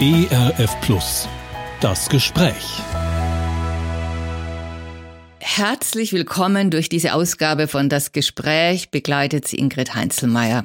[0.00, 1.28] ERF Plus.
[1.80, 2.80] Das Gespräch.
[5.38, 10.64] Herzlich willkommen durch diese Ausgabe von Das Gespräch, begleitet sie Ingrid Heinzelmeier.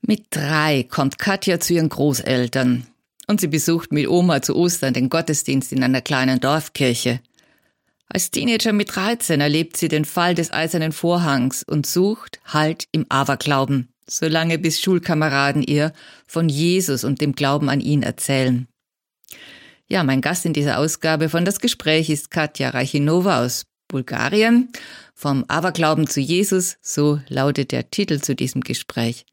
[0.00, 2.86] Mit drei kommt Katja zu ihren Großeltern
[3.28, 7.20] und sie besucht mit Oma zu Ostern den Gottesdienst in einer kleinen Dorfkirche.
[8.08, 13.06] Als Teenager mit 13 erlebt sie den Fall des Eisernen Vorhangs und sucht Halt im
[13.08, 15.92] Aberglauben, solange bis Schulkameraden ihr
[16.26, 18.66] von Jesus und dem Glauben an ihn erzählen.
[19.88, 24.70] Ja, mein Gast in dieser Ausgabe von Das Gespräch ist Katja Reichinova aus Bulgarien.
[25.14, 29.26] Vom Aberglauben zu Jesus, so lautet der Titel zu diesem Gespräch.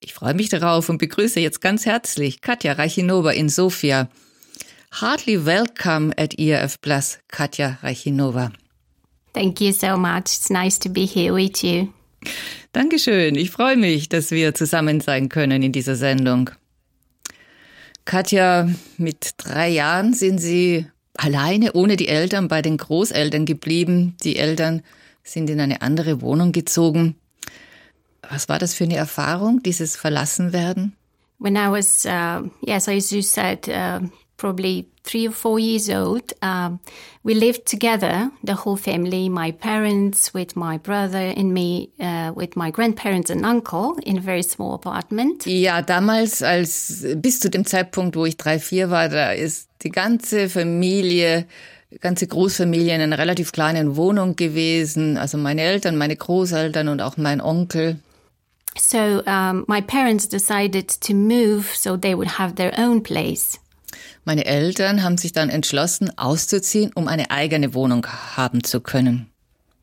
[0.00, 4.08] Ich freue mich darauf und begrüße jetzt ganz herzlich Katja Reichinova in Sofia.
[5.00, 8.52] Heartly welcome at ERF Plus, Katja Reichinova.
[9.32, 10.24] Thank you so much.
[10.24, 11.92] It's nice to be here with you.
[12.72, 13.34] Dankeschön.
[13.34, 16.50] Ich freue mich, dass wir zusammen sein können in dieser Sendung.
[18.04, 24.16] Katja, mit drei Jahren sind Sie alleine ohne die Eltern bei den Großeltern geblieben.
[24.24, 24.82] Die Eltern
[25.22, 27.16] sind in eine andere Wohnung gezogen.
[28.28, 30.94] Was war das für eine Erfahrung, dieses Verlassenwerden?
[31.38, 34.06] When I was, uh, yes, as you said, uh,
[34.36, 36.32] probably three or four years old.
[36.42, 36.80] Um,
[37.22, 42.56] we lived together, the whole family, my parents with my brother and me, uh, with
[42.56, 45.46] my grandparents and uncle in a very small apartment.
[45.46, 49.90] Ja, damals, als bis zu dem Zeitpunkt, wo ich drei, vier war, da ist die
[49.90, 51.46] ganze Familie
[52.00, 55.18] ganze Großfamilie in einer relativ kleinen Wohnung gewesen.
[55.18, 57.98] Also meine Eltern, meine Großeltern und auch mein Onkel.
[58.78, 63.58] So um, my parents decided to move so they would have their own place.
[64.24, 68.06] Meine Eltern haben sich dann entschlossen, auszuziehen, um eine eigene Wohnung
[68.36, 69.28] haben zu können.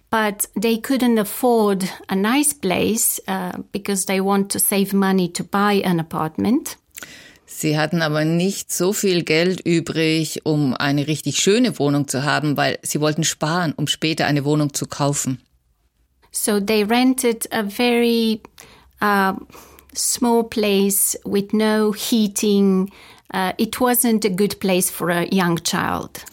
[0.10, 5.44] But they couldn't afford a nice place uh, because they want to save money to
[5.44, 6.78] buy an apartment.
[7.46, 12.58] Sie hatten aber nicht so viel Geld übrig, um eine richtig schöne Wohnung zu haben,
[12.58, 15.42] weil sie wollten sparen, um später eine Wohnung zu kaufen.
[16.32, 18.42] So they rented a very
[19.02, 19.34] uh,
[19.96, 22.92] small place with no heating,
[23.34, 26.26] uh, it wasn't a good place for a young child.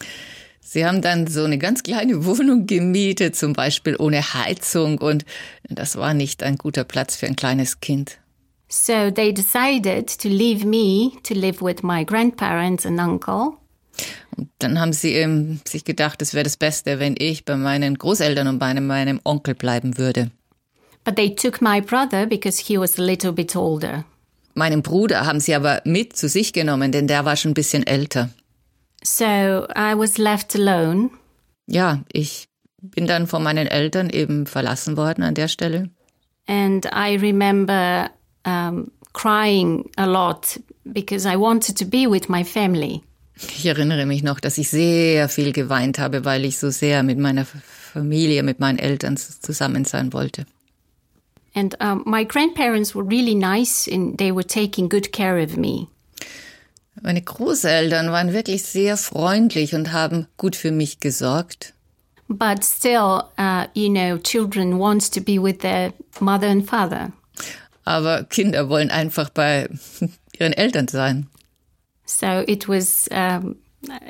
[0.61, 5.25] Sie haben dann so eine ganz kleine Wohnung gemietet, zum Beispiel ohne Heizung, und
[5.69, 8.19] das war nicht ein guter Platz für ein kleines Kind.
[8.69, 13.53] So they decided to leave me to live with my grandparents and uncle.
[14.35, 17.97] Und dann haben sie ähm, sich gedacht, es wäre das Beste, wenn ich bei meinen
[17.97, 20.31] Großeltern und bei meinem Onkel bleiben würde.
[21.05, 24.03] But they took my brother because he was a little bit older.
[24.57, 27.85] Meinen Bruder haben sie aber mit zu sich genommen, denn der war schon ein bisschen
[27.85, 28.31] älter.
[29.03, 31.11] So I was left alone.
[31.67, 32.47] Ja, ich
[32.81, 35.91] bin dann von meinen Eltern eben verlassen worden an der Stelle.
[36.47, 38.09] And I remember
[38.47, 43.03] um, crying a lot because I wanted to be with my family.
[43.35, 47.19] Ich erinnere mich noch, dass ich sehr viel geweint habe, weil ich so sehr mit
[47.19, 50.47] meiner Familie, mit meinen Eltern zusammen sein wollte.
[51.57, 55.87] And um, my grandparents were really nice and they were taking good care of me.
[57.01, 61.73] Meine Großeltern waren wirklich sehr freundlich und haben gut für mich gesorgt.
[62.29, 67.11] But still, uh, you know, children want to be with their mother and father.
[67.85, 69.67] Aber Kinder wollen einfach bei
[70.39, 71.27] ihren Eltern sein.
[72.05, 73.55] So it was, um,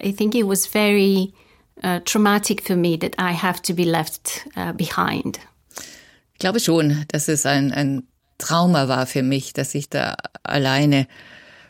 [0.04, 1.34] I think it was very
[1.82, 5.40] uh, traumatic for me that I have to be left uh, behind.
[6.38, 8.04] Ich glaube schon, dass es ein, ein
[8.38, 11.08] Trauma war für mich, dass ich da alleine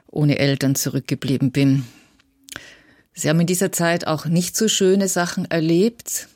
[0.07, 1.87] ohne Eltern zurückgeblieben bin.
[3.13, 6.27] Sie haben in dieser Zeit auch nicht so schöne Sachen erlebt.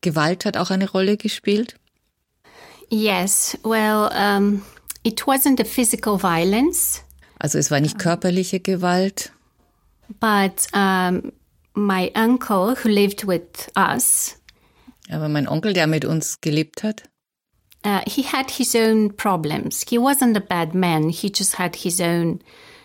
[0.00, 1.76] Gewalt hat auch eine Rolle gespielt.
[2.90, 4.62] Yes, well, um,
[5.04, 7.04] it wasn't a physical violence.
[7.38, 9.30] Also es war nicht körperliche Gewalt.
[10.18, 11.32] But um,
[11.76, 14.37] my uncle who lived with us
[15.10, 17.04] aber mein Onkel, der mit uns gelebt hat?
[17.86, 19.84] Uh, he had his own problems.
[19.88, 21.10] He wasn't a bad man.
[21.10, 22.40] He just had his own,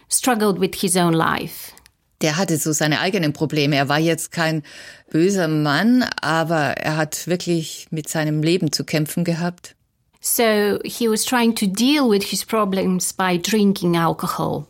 [0.07, 1.74] struggled with his own life.
[2.21, 3.75] Der hatte so seine eigenen Probleme.
[3.75, 4.63] Er war jetzt kein
[5.12, 9.75] böser Mann, aber er hat wirklich mit seinem Leben zu kämpfen gehabt.
[10.21, 14.68] So he was trying to deal with his problems by drinking alcohol.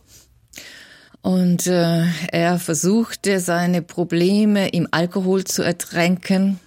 [1.22, 6.58] Und äh, er versuchte seine Probleme im Alkohol zu ertränken.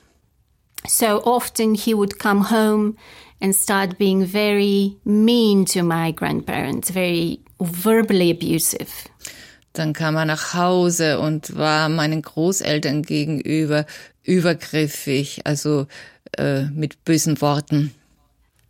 [0.87, 2.95] So often he would come home
[3.41, 9.09] and start being very mean to my grandparents, very verbally abusive.
[9.73, 13.85] Dann kam er nach Hause und war meinen Großeltern gegenüber
[14.23, 15.85] übergriffig, also
[16.37, 17.93] äh, mit bösen Worten.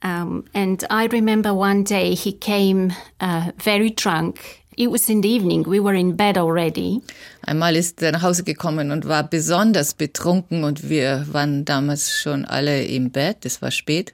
[0.03, 4.39] Um, and I remember one day he came uh, very drunk
[4.77, 5.65] it was in the evening.
[5.65, 7.01] We were in bed already.
[7.41, 12.45] Einmal ist er nach Hause gekommen und war besonders betrunken und wir waren damals schon
[12.45, 13.45] alle im Bett.
[13.45, 14.13] Es war spät.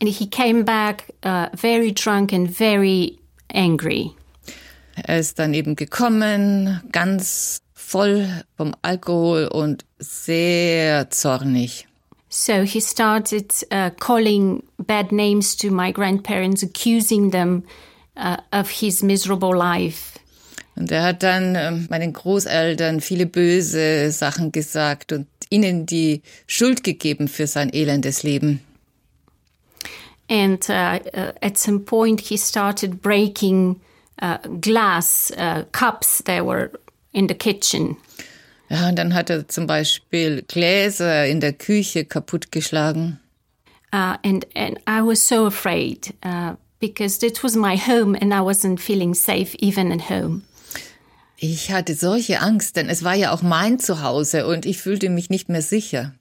[0.00, 3.18] And he came back uh, very drunk and very
[3.52, 4.10] angry.
[4.94, 11.86] Er ist dann eben gekommen, ganz voll vom Alkohol und sehr zornig.
[12.28, 17.64] So he started uh, calling bad names to my grandparents, accusing them
[18.16, 20.18] uh, of his miserable life.
[20.74, 26.82] Und er hat dann ähm, meinen Großeltern viele böse Sachen gesagt und ihnen die Schuld
[26.82, 28.60] gegeben für sein elendes Leben.
[30.30, 33.80] And uh, uh, at some point, he started breaking
[34.22, 36.70] uh, glass uh, cups that were
[37.12, 37.96] in the kitchen.
[38.70, 43.18] Ja, und dann hat er zum Beispiel Gläser in der Küche kaputtgeschlagen.
[43.92, 48.40] Uh, and, and I was so afraid uh, because this was my home and I
[48.40, 50.42] wasn't feeling safe even at home.
[51.36, 55.30] Ich hatte solche Angst, denn es war ja auch mein Zuhause und ich fühlte mich
[55.30, 56.14] nicht mehr sicher.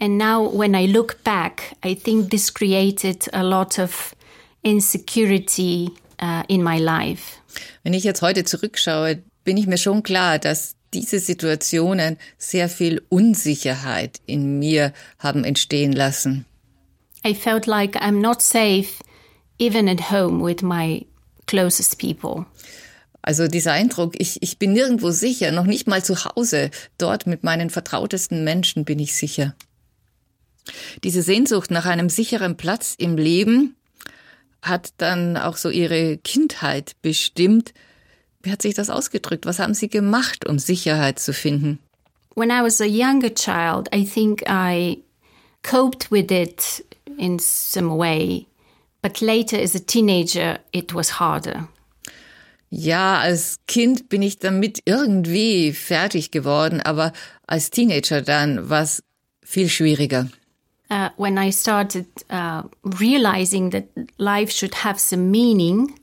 [0.00, 4.14] And now, when I look back, I think this created a lot of
[4.62, 5.90] insecurity
[6.20, 7.38] uh, in my life.
[7.82, 13.02] Wenn ich jetzt heute zurückschaue, bin ich mir schon klar, dass diese Situationen sehr viel
[13.08, 16.44] Unsicherheit in mir haben entstehen lassen.
[17.26, 18.88] I felt like I'm not safe
[19.58, 21.06] even at home with my
[21.46, 22.46] closest people.
[23.22, 26.70] Also dieser Eindruck, ich, ich bin nirgendwo sicher, noch nicht mal zu Hause.
[26.96, 29.54] Dort mit meinen vertrautesten Menschen bin ich sicher.
[31.04, 33.74] Diese Sehnsucht nach einem sicheren Platz im Leben
[34.62, 37.74] hat dann auch so ihre Kindheit bestimmt.
[38.42, 39.46] Wie hat sich das ausgedrückt?
[39.46, 41.78] Was haben Sie gemacht, um Sicherheit zu finden?
[42.34, 45.02] When I was a younger child, I think I
[45.62, 46.84] coped with it
[47.18, 48.46] in some way.
[49.02, 51.68] But later, as a teenager, it was harder.
[52.70, 57.12] Ja, als Kind bin ich damit irgendwie fertig geworden, aber
[57.46, 59.02] als Teenager dann war es
[59.42, 60.28] viel schwieriger.
[60.90, 62.62] Uh, when I started uh,
[62.98, 63.84] realizing that
[64.16, 65.94] life should have some meaning,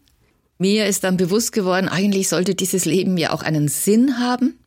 [0.57, 4.57] Mir ist dann bewusst geworden, eigentlich sollte dieses Leben ja auch einen Sinn haben.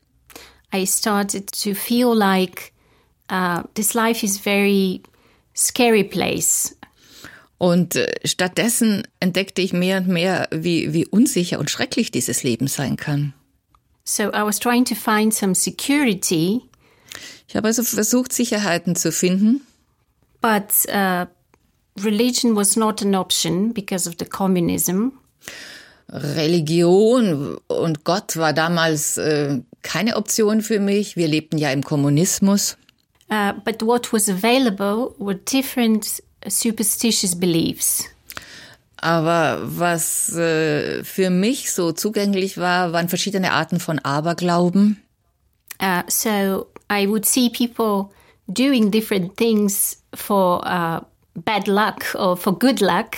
[0.75, 2.72] I started to feel like
[3.32, 5.02] uh, this life is very
[5.54, 6.76] scary place.
[7.58, 12.69] Und äh, stattdessen entdeckte ich mehr und mehr, wie, wie unsicher und schrecklich dieses Leben
[12.69, 13.34] sein kann.
[14.05, 16.62] So I was trying to find some security,
[17.49, 19.62] Ich habe also versucht, Sicherheiten zu finden.
[20.40, 21.26] but uh,
[22.00, 25.08] religion was not an option because of the communism.
[26.11, 31.16] Religion und Gott war damals äh, keine Option für mich.
[31.16, 32.76] Wir lebten ja im Kommunismus.
[33.31, 38.05] Uh, but what was available were different superstitious beliefs.
[38.96, 45.02] Aber was äh, für mich so zugänglich war, waren verschiedene Arten von Aberglauben.
[45.81, 48.11] Uh, so I would see people
[48.49, 51.00] doing different things for uh,
[51.37, 53.12] bad luck or for good luck.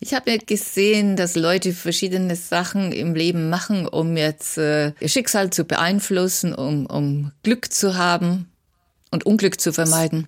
[0.00, 5.50] Ich habe gesehen, dass Leute verschiedene Sachen im Leben machen, um jetzt äh, ihr Schicksal
[5.50, 8.50] zu beeinflussen, um, um Glück zu haben
[9.10, 10.26] und Unglück zu vermeiden.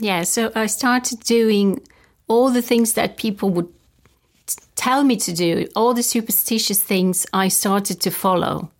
[0.00, 1.80] Yeah, so I started doing
[2.26, 3.68] all the things that people would
[4.74, 8.70] tell me to do, all the superstitious things I started to follow.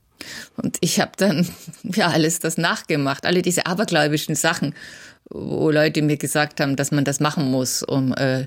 [0.57, 1.49] Und ich habe dann
[1.83, 4.75] ja alles das nachgemacht, alle diese abergläubischen Sachen,
[5.31, 8.47] wo Leute mir gesagt haben, dass man das machen muss, um äh,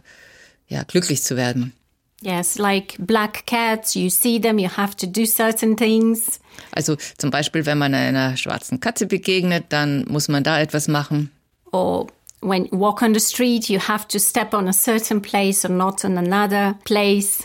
[0.68, 1.74] ja glücklich zu werden.
[2.22, 6.40] Yes, like black cats, you see them, you have to do certain things.
[6.72, 11.32] Also zum Beispiel, wenn man einer schwarzen Katze begegnet, dann muss man da etwas machen.
[11.72, 12.08] Or
[12.42, 15.70] when you walk on the street, you have to step on a certain place or
[15.70, 17.44] not on another place.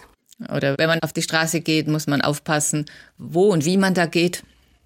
[0.49, 2.87] Oder wenn man auf die Straße geht, muss man aufpassen,
[3.19, 4.43] wo und wie man da geht.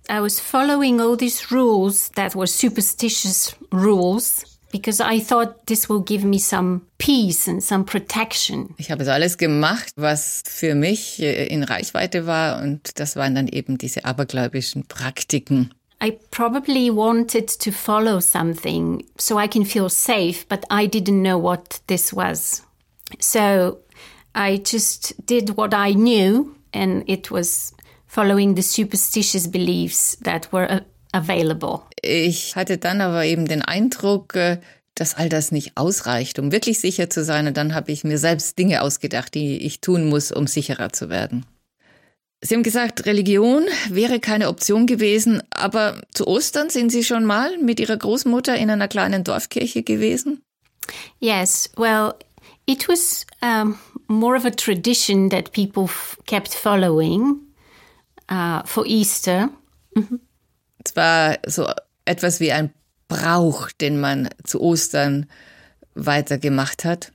[0.09, 6.03] I was following all these rules that were superstitious rules because I thought this will
[6.03, 8.75] give me some peace and some protection.
[8.77, 13.35] Ich habe so alles gemacht, was für mich äh, in Reichweite war und das waren
[13.35, 15.75] dann eben diese abergläubischen Praktiken.
[16.01, 21.39] I probably wanted to follow something so I can feel safe, but I didn't know
[21.39, 22.63] what this was.
[23.19, 23.79] So
[24.35, 27.73] I just did what I knew, and it was
[28.07, 31.83] following the superstitious beliefs that were available.
[32.03, 34.59] Ich hatte dann aber eben den Eindruck, äh,
[34.95, 37.47] dass all das nicht ausreicht, um wirklich sicher zu sein.
[37.47, 41.09] Und dann habe ich mir selbst Dinge ausgedacht, die ich tun muss, um sicherer zu
[41.09, 41.47] werden.
[42.43, 47.57] Sie haben gesagt, Religion wäre keine Option gewesen, aber zu Ostern sind Sie schon mal
[47.59, 50.43] mit Ihrer Großmutter in einer kleinen Dorfkirche gewesen?
[51.19, 52.15] Yes, well,
[52.67, 55.89] it was um, more of a tradition that people
[56.27, 57.47] kept following.
[58.31, 59.51] uh, for Easter.
[60.85, 61.69] Es war so
[62.05, 62.73] etwas wie ein
[63.09, 65.27] Brauch, den man zu Ostern
[65.95, 67.13] weitergemacht hat.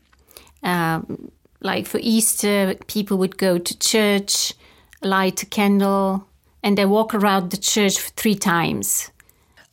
[0.61, 4.55] Um, like for Easter, people would go to church,
[5.01, 6.25] light a candle,
[6.63, 9.11] and they walk around the church three times.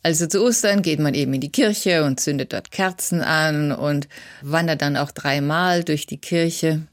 [0.01, 4.07] Also zu Ostern geht man eben in die Kirche und zündet dort Kerzen an und
[4.41, 6.87] wandert dann auch dreimal durch die Kirche.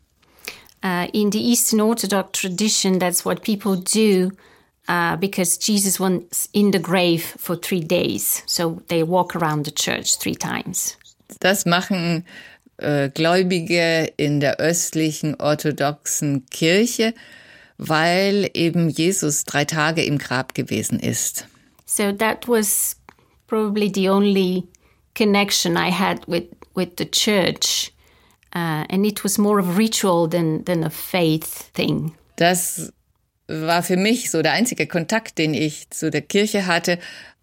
[0.84, 4.30] Uh, in the Eastern Orthodox tradition, that's what people do
[4.88, 8.42] uh, because Jesus was in the grave for three days.
[8.46, 10.96] So they walk around the church three times.
[11.40, 12.24] Das machen
[12.78, 17.14] äh, Gläubige in der östlichen orthodoxen Kirche,
[17.78, 21.46] weil eben Jesus drei Tage im Grab gewesen ist.
[21.84, 22.96] So that was
[23.46, 24.64] probably the only
[25.14, 27.92] connection I had with, with the church.
[28.54, 32.12] Uh, and it was more of a ritual than, than a faith thing.
[32.36, 32.92] Das
[33.48, 36.98] war für mich so der einzige Kontakt, den ich zu der Kirche hatte.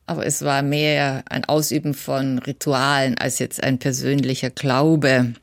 [0.06, 5.34] Aber es war mehr ein Ausüben von Ritualen als jetzt ein persönlicher Glaube.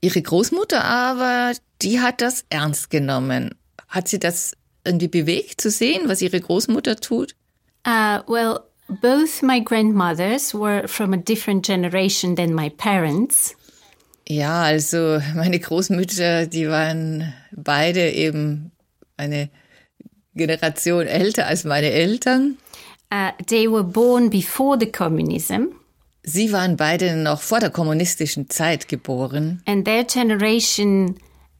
[0.00, 1.52] Ihre Großmutter aber,
[1.84, 3.54] die hat das ernst genommen.
[3.88, 7.34] Hat sie das irgendwie bewegt zu sehen, was ihre Großmutter tut?
[7.86, 13.54] Uh, well, both my grandmothers were from a different generation than my parents.
[14.26, 18.72] Ja, also meine Großmütter, die waren beide eben
[19.16, 19.50] eine
[20.34, 22.56] Generation älter als meine Eltern.
[23.12, 25.74] Uh, they were born before the communism.
[26.22, 29.62] Sie waren beide noch vor der kommunistischen Zeit geboren.
[29.66, 31.16] And their generation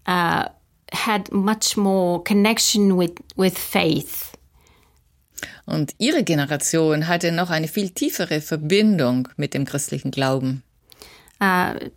[0.07, 0.49] uh,
[0.93, 4.33] had much more connection with, with faith.
[5.67, 10.63] Und ihre Generation hatte noch eine viel tiefere Verbindung mit dem christlichen Glauben.
[11.41, 11.91] Uh,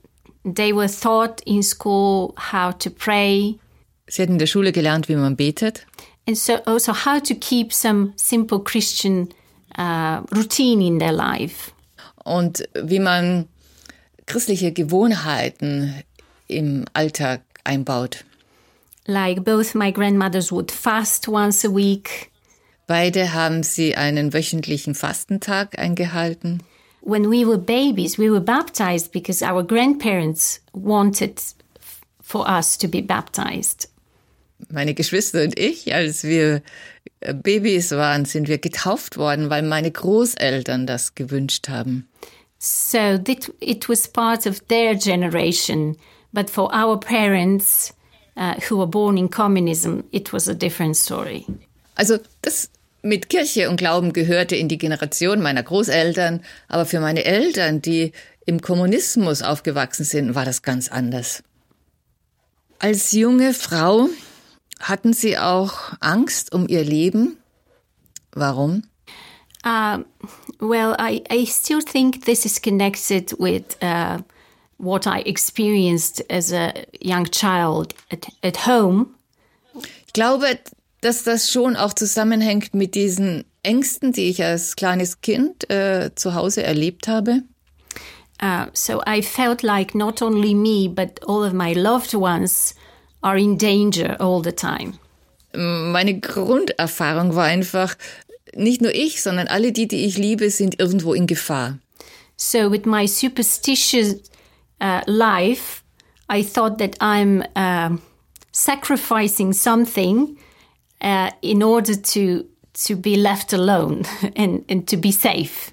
[0.44, 3.60] they were taught in school how to pray.
[4.08, 5.86] Sie hatten in der Schule gelernt, wie man betet.
[6.28, 9.30] And so also how to keep some simple Christian
[9.78, 11.72] uh, routine in their life.
[12.24, 13.48] Und wie man
[14.26, 16.04] christliche Gewohnheiten
[16.48, 18.24] im Alltag einbaut.
[19.06, 22.32] Like both my grandmothers would fast once a week.
[22.88, 26.64] Beide haben sie einen wöchentlichen Fastentag eingehalten.
[27.02, 31.42] When we were babies, we were baptized because our grandparents wanted
[32.22, 33.90] for us to be baptized.
[34.70, 36.62] Meine Geschwister und ich, als wir
[37.22, 42.08] Babys waren, sind wir getauft worden, weil meine Großeltern das gewünscht haben.
[42.60, 45.96] So that it was part of their generation,
[46.38, 47.94] but for our parents
[48.36, 51.48] uh, who were born in communism, it was a different story.
[51.96, 52.70] Also das
[53.02, 58.12] mit Kirche und Glauben gehörte in die Generation meiner Großeltern, aber für meine Eltern, die
[58.46, 61.42] im Kommunismus aufgewachsen sind, war das ganz anders.
[62.78, 64.08] Als junge Frau
[64.80, 67.38] hatten Sie auch Angst um Ihr Leben?
[68.32, 68.84] Warum?
[69.66, 70.04] Uh,
[70.60, 74.20] well, I, I still think this is connected with uh,
[74.78, 79.08] what I experienced as a young child at, at home.
[80.06, 80.60] Ich glaube,
[81.02, 86.34] dass das schon auch zusammenhängt mit diesen Ängsten, die ich als kleines Kind äh, zu
[86.34, 87.44] Hause erlebt habe.
[88.42, 92.76] Uh, so I felt like not only me, but all of my loved ones
[93.22, 94.94] are in danger all the time.
[95.54, 97.96] Meine Grunderfahrung war einfach,
[98.54, 101.80] nicht nur ich, sondern alle die, die ich liebe, sind irgendwo in Gefahr.
[102.36, 104.18] So with my superstitious
[104.82, 105.84] uh, life,
[106.30, 107.98] I thought that I'm uh,
[108.52, 110.38] sacrificing something
[111.02, 112.46] uh, in order to
[112.86, 114.04] to be left alone
[114.36, 115.72] and, and to be safe.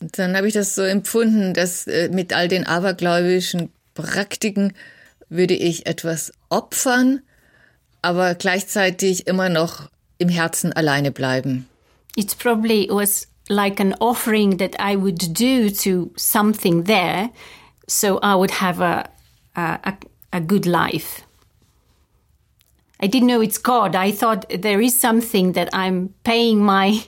[0.00, 4.72] Dann habe ich das so empfunden, dass äh, mit all den abergläubischen Praktiken
[5.28, 7.20] würde ich etwas opfern,
[8.00, 11.66] aber gleichzeitig immer noch im Herzen alleine bleiben.
[12.16, 17.30] It probably was like an offering that I would do to something there,
[17.90, 19.10] so I would have a
[19.56, 19.94] a,
[20.32, 21.22] a good life.
[23.02, 23.96] I didn't know it's God.
[23.96, 27.02] I thought there is something that I'm paying my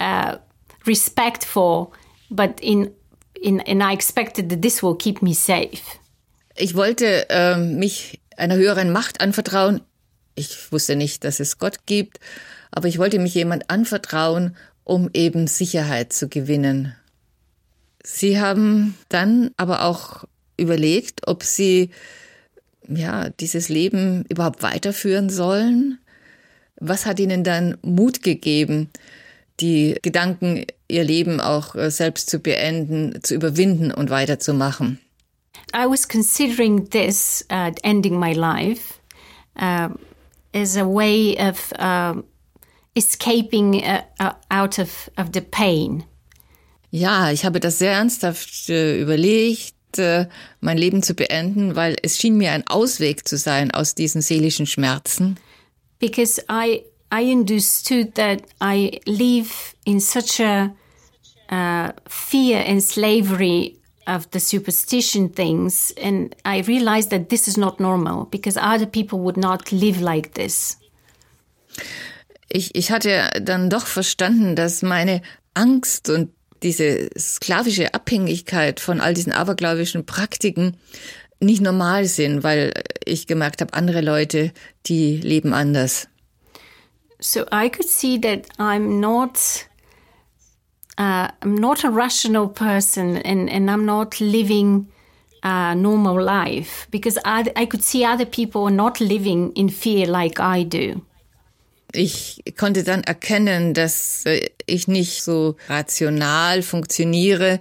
[0.00, 0.38] uh,
[0.84, 1.90] respect for,
[2.30, 2.92] but in,
[3.40, 5.98] in, and I expected that this will keep me safe.
[6.56, 9.80] Ich wollte äh, mich einer höheren Macht anvertrauen.
[10.34, 12.18] Ich wusste nicht, dass es Gott gibt,
[12.72, 16.96] aber ich wollte mich jemand anvertrauen, um eben Sicherheit zu gewinnen.
[18.10, 20.24] Sie haben dann aber auch
[20.56, 21.90] überlegt, ob Sie
[22.88, 25.98] ja, dieses Leben überhaupt weiterführen sollen?
[26.80, 28.88] Was hat ihnen dann Mut gegeben,
[29.60, 34.98] die Gedanken, ihr Leben auch selbst zu beenden, zu überwinden und weiterzumachen?
[35.74, 38.94] I was considering this uh, ending my life,
[39.60, 39.90] uh,
[40.54, 42.22] as a way of uh,
[42.94, 46.04] escaping uh, out of, of the pain.
[46.90, 50.26] Ja, ich habe das sehr ernsthaft äh, überlegt, äh,
[50.60, 54.66] mein Leben zu beenden, weil es schien mir ein Ausweg zu sein aus diesen seelischen
[54.66, 55.38] Schmerzen.
[55.98, 60.74] Because I I understood that I live in such a
[61.50, 63.76] uh, fear and slavery
[64.06, 69.20] of the superstition things, and I realized that this is not normal because other people
[69.20, 70.78] would not live like this.
[72.50, 75.20] Ich, ich hatte dann doch verstanden, dass meine
[75.54, 76.30] Angst und
[76.62, 80.76] diese sklavische Abhängigkeit von all diesen abergläubischen Praktiken
[81.40, 82.72] nicht normal sind, weil
[83.04, 84.52] ich gemerkt habe, andere Leute,
[84.86, 86.08] die leben anders.
[87.20, 89.66] So I could see that I'm not
[90.98, 94.88] uh, I'm not a rational person and, and I'm not living
[95.42, 100.40] a normal life because I, I could see other people not living in fear like
[100.40, 101.02] I do.
[101.92, 107.60] Ich konnte dann erkennen, dass äh, ich nicht so rational funktioniere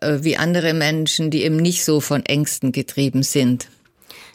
[0.00, 3.68] äh, wie andere Menschen, die eben nicht so von Ängsten getrieben sind.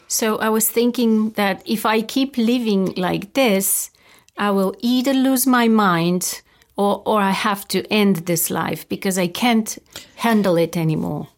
[0.08, 3.90] So I was thinking that if I keep living like this,
[4.38, 6.42] I will either lose my mind
[6.76, 9.78] or, or I have to end this life because I can't
[10.16, 11.28] handle it anymore.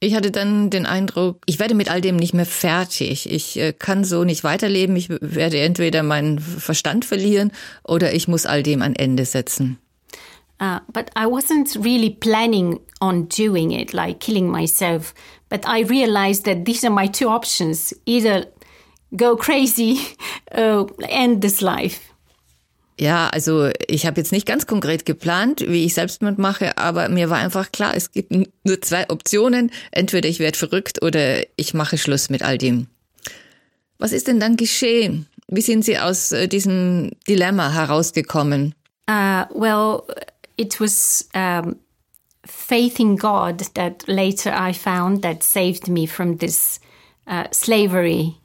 [0.00, 3.30] Ich hatte dann den Eindruck, ich werde mit all dem nicht mehr fertig.
[3.30, 4.96] Ich äh, kann so nicht weiterleben.
[4.96, 9.78] Ich werde entweder meinen Verstand verlieren oder ich muss all dem ein Ende setzen.
[10.60, 15.12] Uh, but I wasn't really planning on doing it, like killing myself.
[15.48, 18.46] But I realized that these are my two options either
[19.16, 20.00] go crazy
[20.56, 22.13] or end this life.
[22.98, 27.28] Ja, also ich habe jetzt nicht ganz konkret geplant, wie ich Selbstmord mache, aber mir
[27.28, 29.72] war einfach klar, es gibt nur zwei Optionen.
[29.90, 32.86] Entweder ich werde verrückt oder ich mache Schluss mit all dem.
[33.98, 35.26] Was ist denn dann geschehen?
[35.48, 38.74] Wie sind Sie aus äh, diesem Dilemma herausgekommen?
[39.08, 40.02] Uh, well,
[40.56, 41.76] it was um,
[42.46, 46.80] faith in God that later I found that saved me from this
[47.26, 48.36] uh, slavery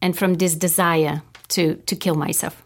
[0.00, 2.64] and from this desire to, to kill myself.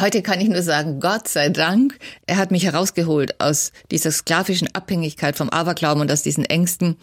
[0.00, 4.74] Heute kann ich nur sagen, Gott sei Dank, er hat mich herausgeholt aus dieser sklavischen
[4.74, 6.96] Abhängigkeit vom Aberglauben und aus diesen Ängsten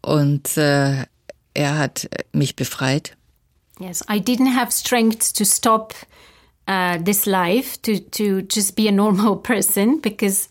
[0.00, 1.04] und äh,
[1.54, 3.16] er hat mich befreit.
[3.78, 5.94] Yes, I didn't have strength to stop
[6.68, 10.48] uh, this life, to, to just be a normal person because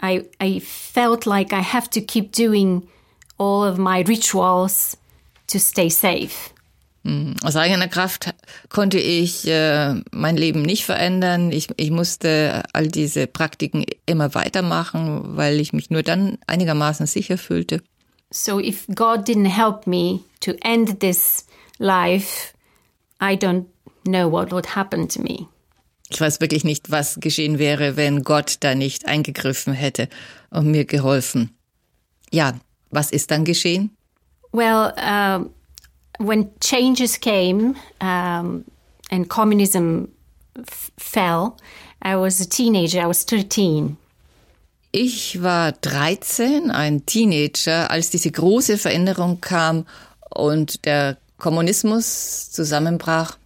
[0.00, 2.88] I, I felt like I have to keep doing
[3.38, 4.96] all of my rituals
[5.48, 6.53] to stay safe.
[7.42, 8.34] Aus eigener Kraft
[8.70, 11.52] konnte ich äh, mein Leben nicht verändern.
[11.52, 17.36] Ich, ich musste all diese Praktiken immer weitermachen, weil ich mich nur dann einigermaßen sicher
[17.36, 17.82] fühlte.
[18.30, 21.46] So if God didn't help me to end this
[21.78, 22.54] life,
[23.20, 23.66] I don't
[24.04, 25.46] know what would happen to me.
[26.08, 30.08] Ich weiß wirklich nicht, was geschehen wäre, wenn Gott da nicht eingegriffen hätte
[30.50, 31.56] und mir geholfen.
[32.30, 32.54] Ja,
[32.90, 33.94] was ist dann geschehen?
[34.52, 35.50] Well, um,
[36.18, 38.64] when changes came um,
[39.10, 40.08] and communism
[40.56, 41.56] f- fell,
[42.02, 43.00] I was a teenager.
[43.00, 43.96] I was 13.
[44.92, 49.86] Ich war 13, ein Teenager, als diese große Veränderung kam
[50.30, 53.36] und der Kommunismus zusammenbrach.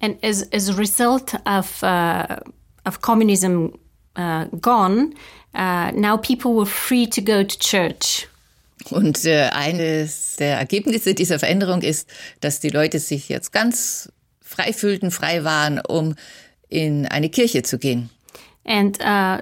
[0.00, 2.36] And as, as a result of, uh,
[2.84, 3.78] of communism
[4.16, 5.14] uh, gone,
[5.54, 8.28] uh, now people were free to go to church.
[8.90, 12.08] Und äh, eines der Ergebnisse dieser Veränderung ist,
[12.40, 16.14] dass die Leute sich jetzt ganz frei fühlten, frei waren, um
[16.68, 18.10] in eine Kirche zu gehen.
[18.64, 19.40] And uh,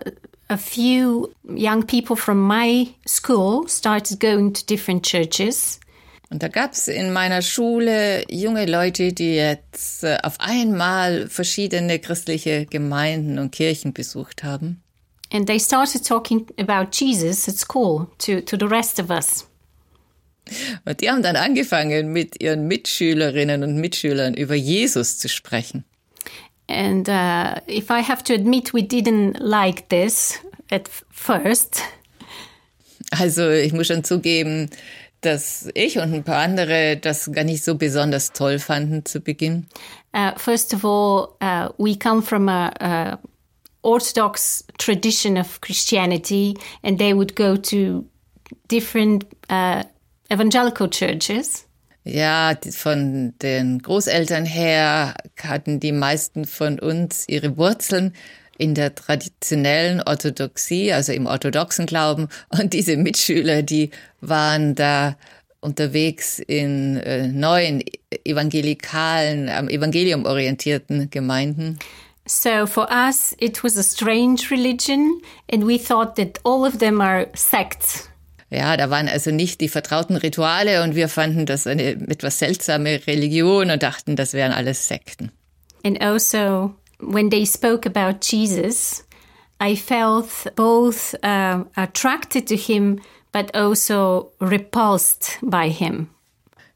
[0.48, 5.80] a few young people from my school started going to different churches.
[6.28, 12.66] Und da gab's in meiner Schule junge Leute, die jetzt äh, auf einmal verschiedene christliche
[12.66, 14.82] Gemeinden und Kirchen besucht haben.
[15.37, 19.46] And they started talking about Jesus at school to, to the rest of us.
[20.87, 25.85] Und die haben dann angefangen, mit ihren Mitschülerinnen und Mitschülern über Jesus zu sprechen.
[26.68, 31.83] And uh, if I have to admit, we didn't like this at first.
[33.11, 34.70] Also ich muss schon zugeben,
[35.20, 39.66] dass ich und ein paar andere das gar nicht so besonders toll fanden zu Beginn.
[40.14, 43.18] Uh, first of all, uh, we come from a, a
[43.87, 48.05] orthodox tradition of Christianity, and they would go to
[48.68, 49.85] different uh,
[50.31, 51.64] evangelical churches.
[52.05, 58.12] Ja, von den Großeltern her hatten die meisten von uns ihre Wurzeln
[58.59, 62.29] in der traditionellen Orthodoxie, also im orthodoxen Glauben.
[62.49, 65.16] Und diese Mitschüler, die waren da
[65.61, 67.83] unterwegs in äh, neuen
[68.25, 71.79] evangelikalen, am Evangelium orientierten Gemeinden.
[72.26, 77.00] So for us, it was a strange religion, and we thought that all of them
[77.00, 78.08] are sects.
[78.50, 83.06] Ja, da waren also nicht die vertrauten Rituale und wir fanden das eine etwas seltsame
[83.06, 85.32] Religion und dachten, das wären alles Sekten.
[85.84, 89.04] And also, when they spoke about Jesus,
[89.60, 93.00] I felt both uh, attracted to him,
[93.32, 96.08] but also repulsed by him.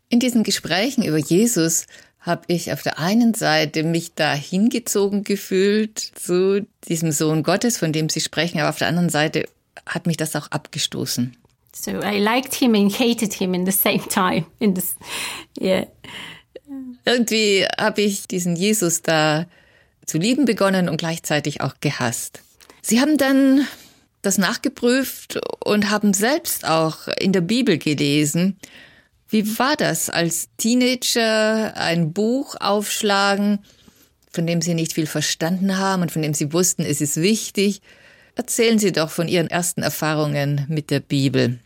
[0.08, 1.86] In diesen Gesprächen über Jesus
[2.20, 7.92] habe ich auf der einen Seite mich da hingezogen gefühlt zu diesem Sohn Gottes, von
[7.92, 9.48] dem Sie sprechen, aber auf der anderen Seite
[9.87, 11.37] hat mich das auch abgestoßen.
[11.74, 14.44] So I liked him and hated him in the same time.
[14.59, 14.96] In this,
[15.59, 15.87] yeah.
[17.06, 19.46] Irgendwie habe ich diesen Jesus da
[20.04, 22.42] zu lieben begonnen und gleichzeitig auch gehasst.
[22.83, 23.66] Sie haben dann
[24.22, 28.59] das nachgeprüft und haben selbst auch in der Bibel gelesen.
[29.31, 33.61] Wie war das als Teenager ein Buch aufschlagen,
[34.33, 37.81] von dem Sie nicht viel verstanden haben und von dem Sie wussten, es ist wichtig?
[38.35, 41.61] Erzählen Sie doch von Ihren ersten Erfahrungen mit der Bibel.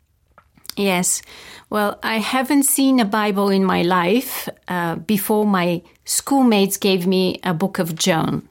[0.77, 1.22] Yes.
[1.70, 7.38] Well, I haven't seen a Bible in my life uh, before my schoolmates gave me
[7.44, 8.42] a book of John.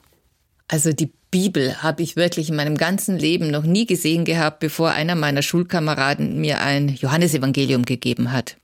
[0.68, 4.92] Also die Bibel habe ich wirklich in meinem ganzen Leben noch nie gesehen gehabt, bevor
[4.92, 8.58] einer meiner Schulkameraden mir ein Johannesevangelium gegeben hat.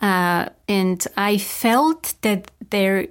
[0.00, 3.08] Uh, and I felt that there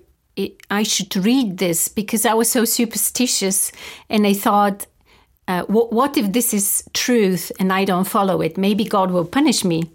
[0.70, 3.72] I should read this because I was so superstitious
[4.10, 4.86] and I thought
[5.48, 8.58] uh, what, what if this is truth and I don't follow it?
[8.58, 9.90] Maybe God will punish me.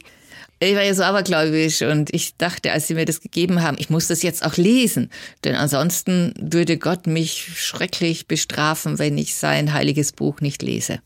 [0.59, 3.91] Ich war ja so abergläubisch und ich dachte, als sie mir das gegeben haben, ich
[3.91, 5.11] muss das jetzt auch lesen,
[5.43, 11.01] denn ansonsten würde Gott mich schrecklich bestrafen, wenn ich sein heiliges Buch nicht lese.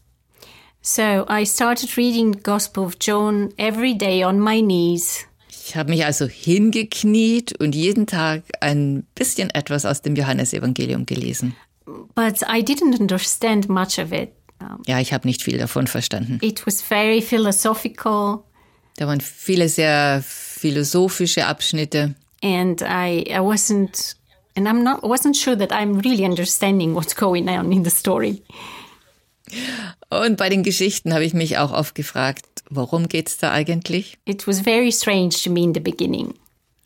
[0.82, 5.25] So I started reading the Gospel of John every day on my knees.
[5.68, 11.56] Ich habe mich also hingekniet und jeden Tag ein bisschen etwas aus dem Johannesevangelium gelesen.
[12.14, 14.30] But I didn't understand much of it.
[14.86, 16.38] Ja, ich habe nicht viel davon verstanden.
[16.40, 18.44] It was very philosophical.
[18.96, 22.14] Da waren viele sehr philosophische Abschnitte.
[22.44, 24.14] And I, I wasn't,
[24.54, 28.40] and I'm not, wasn't sure that I'm really understanding what's going on in the story.
[30.10, 34.18] Und bei den Geschichten habe ich mich auch oft gefragt, worum geht's da eigentlich?
[34.24, 36.34] It was very strange to me in the beginning.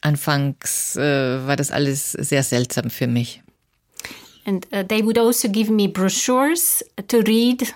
[0.02, 3.42] Anfangs äh, war das alles sehr seltsam für mich.
[4.46, 7.74] And uh, they would also give me brochures to read,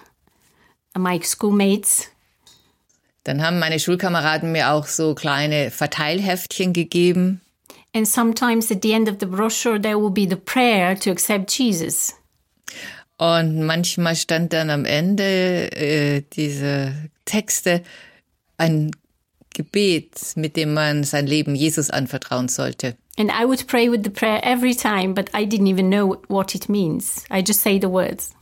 [0.97, 2.09] my schoolmates.
[3.25, 7.41] Dann haben meine Schulkameraden mir auch so kleine Verteilheftchen gegeben.
[7.95, 11.51] And sometimes at the end of the brochure there will be the prayer to accept
[11.57, 12.15] Jesus.
[13.17, 17.83] Und manchmal stand dann am Ende äh, diese Texte
[18.57, 18.91] ein
[19.55, 22.97] Gebet, mit dem man sein Leben Jesus anvertrauen sollte.
[23.17, 26.55] And I would pray with the prayer every time, but I didn't even know what
[26.55, 27.25] it means.
[27.31, 28.33] I just say the words.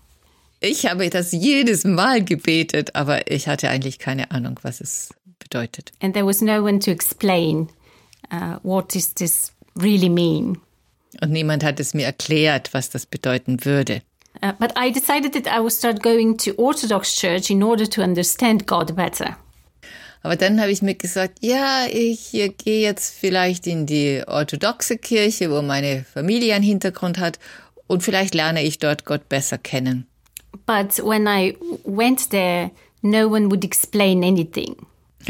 [0.61, 5.93] Ich habe das jedes Mal gebetet, aber ich hatte eigentlich keine Ahnung, was es bedeutet.
[6.01, 7.69] And there was no one to explain
[8.33, 10.59] uh, what does this really mean.
[11.21, 14.03] Und niemand hat es mir erklärt, was das bedeuten würde.
[14.43, 18.03] Uh, but I decided that I would start going to Orthodox Church in order to
[18.03, 19.37] understand God better.
[20.25, 25.51] Aber dann habe ich mir gesagt, ja, ich gehe jetzt vielleicht in die orthodoxe Kirche,
[25.51, 27.39] wo meine Familie einen Hintergrund hat,
[27.89, 30.07] und vielleicht lerne ich dort Gott besser kennen.
[30.67, 32.71] But when I went there,
[33.03, 34.77] no one would explain anything.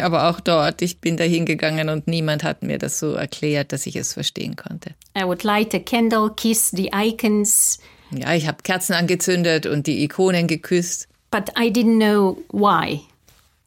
[0.00, 3.86] Aber auch dort, ich bin da hingegangen und niemand hat mir das so erklärt, dass
[3.86, 4.94] ich es verstehen konnte.
[5.16, 7.78] I would light a candle, kiss the icons.
[8.14, 11.08] Ja, ich habe Kerzen angezündet und die Ikonen geküsst.
[11.30, 13.00] But I didn't know why.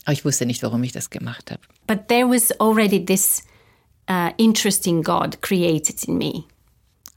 [0.03, 1.61] Aber ich wusste nicht, warum ich das gemacht habe.
[1.87, 3.43] But there was already this
[4.09, 6.43] uh, interesting God created in me.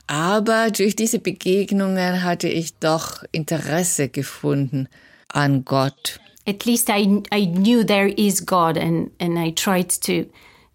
[0.06, 4.88] Aber durch diese Begegnungen hatte ich doch Interesse gefunden
[5.28, 6.18] an Gott.
[6.46, 10.24] At least I, I knew there is God and, and I tried to,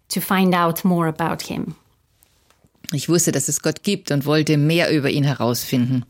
[0.08, 1.74] to find out more about him.
[2.92, 6.04] Ich wusste, dass es Gott gibt und wollte mehr über ihn herausfinden.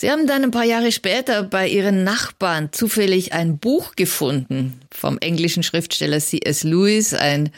[0.00, 5.18] Sie haben dann ein paar Jahre später bei Ihren Nachbarn zufällig ein Buch gefunden vom
[5.18, 6.62] englischen Schriftsteller C.S.
[6.62, 7.50] Lewis, ein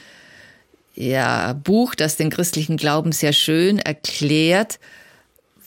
[0.94, 4.80] ja, Buch, das den christlichen Glauben sehr schön erklärt.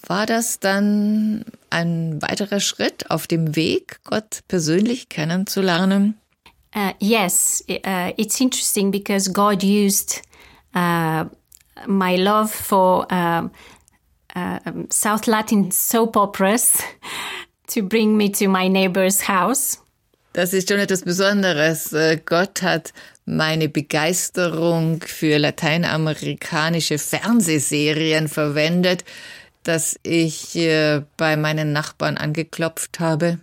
[0.07, 6.17] War das dann ein weiterer Schritt auf dem Weg, Gott persönlich kennenzulernen?
[6.75, 10.23] Uh, yes, uh, it's interesting because God used
[10.75, 11.25] uh,
[11.85, 13.05] my love for
[14.35, 16.81] uh, South Latin soap operas
[17.67, 19.79] to bring me to my neighbor's house.
[20.33, 21.93] Das ist schon etwas Besonderes.
[21.93, 22.91] Äh, Gott hat
[23.25, 29.05] meine Begeisterung für lateinamerikanische Fernsehserien verwendet,
[29.61, 33.39] dass ich äh, bei meinen Nachbarn angeklopft habe.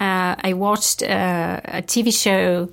[0.00, 2.68] Uh, I watched a, a TV show.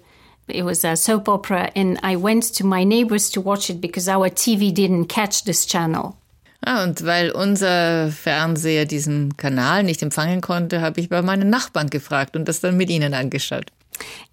[0.47, 4.07] It was a soap opera, and I went to my neighbors to watch it because
[4.07, 6.15] our TV didn't catch this channel.
[6.65, 11.91] Ah, und weil unser Fernseher diesen Kanal nicht empfangen konnte, habe ich bei meinen Nachbarn
[11.91, 13.65] gefragt und das dann mit ihnen angeschaut.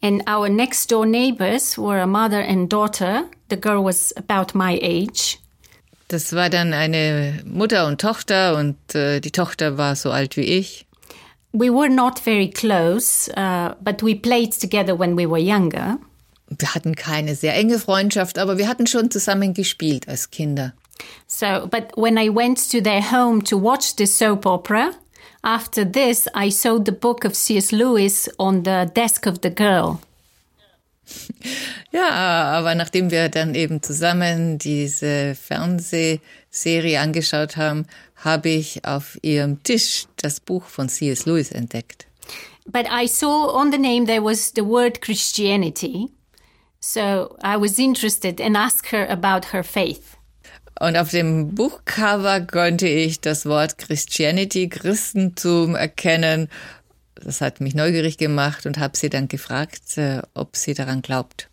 [0.00, 3.24] And our next door neighbors were a mother and daughter.
[3.50, 5.38] The girl was about my age.
[6.08, 10.42] Das war dann eine Mutter und Tochter und äh, die Tochter war so alt wie
[10.42, 10.86] ich.
[11.52, 15.98] We were not very close, uh, but we played together when we were younger.
[16.48, 20.72] Wir hatten keine sehr enge Freundschaft, aber wir hatten schon zusammen gespielt als Kinder.
[21.26, 24.94] So, but when I went to their home to watch the soap opera,
[25.44, 27.72] after this, I saw the book of C.S.
[27.72, 30.00] Lewis on the desk of the girl.
[31.92, 32.08] Ja,
[32.58, 40.06] aber nachdem wir dann eben zusammen diese Fernsehserie angeschaut haben, habe ich auf ihrem Tisch
[40.16, 41.26] das Buch von C.S.
[41.26, 42.06] Lewis entdeckt.
[42.64, 46.08] But I saw on the name there was the word Christianity.
[46.80, 50.16] So I was interested and asked her about her faith.
[50.82, 56.48] Und auf dem Buchcover konnte ich das Wort Christianity, Christentum erkennen.
[57.14, 61.48] Das hat mich neugierig gemacht und habe sie dann gefragt, äh, ob sie daran glaubt.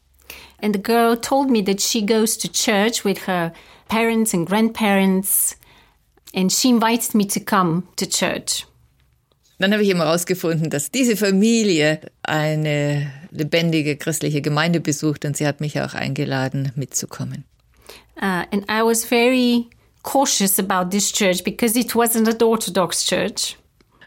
[0.63, 3.53] And the girl told me that she goes to church with her
[3.87, 5.55] parents and grandparents,
[6.33, 8.65] and she invited me to come to church.
[9.59, 15.45] Dann habe ich eben herausgefunden, dass diese Familie eine lebendige christliche Gemeinde besucht und sie
[15.45, 17.45] hat mich auch eingeladen, mitzukommen.
[18.21, 19.69] Uh, and I was very
[20.03, 23.55] cautious about this church because it wasn't an Orthodox church.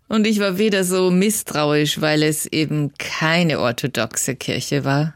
[0.08, 5.14] Und ich war wieder so misstrauisch, weil es eben keine orthodoxe Kirche war.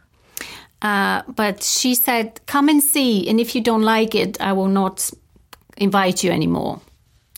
[0.83, 4.69] Uh, but she said, Come and see, and if you don't like it, I will
[4.69, 5.11] not
[5.77, 6.81] invite you anymore.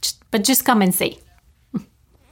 [0.03, 1.16] Just- But just come and see.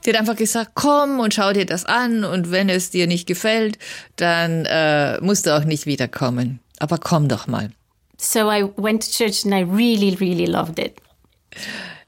[0.05, 3.27] Die hat einfach gesagt, komm und schau dir das an und wenn es dir nicht
[3.27, 3.77] gefällt,
[4.15, 6.59] dann äh, musst du auch nicht wiederkommen.
[6.79, 7.71] Aber komm doch mal.
[8.17, 10.99] So I went to church and I really, really loved it.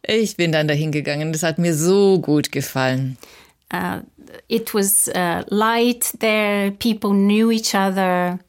[0.01, 1.31] Ich bin dann dahin gegangen.
[1.31, 3.17] Das hat mir so gut gefallen.
[3.71, 4.01] Uh,
[4.47, 8.39] it was uh, light there, people knew each other.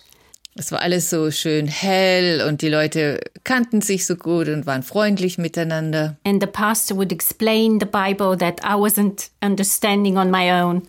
[0.57, 4.83] Es war alles so schön hell und die Leute kannten sich so gut und waren
[4.83, 6.17] freundlich miteinander.
[6.25, 10.83] And the pastor would explain the Bible that I wasn't understanding on my own.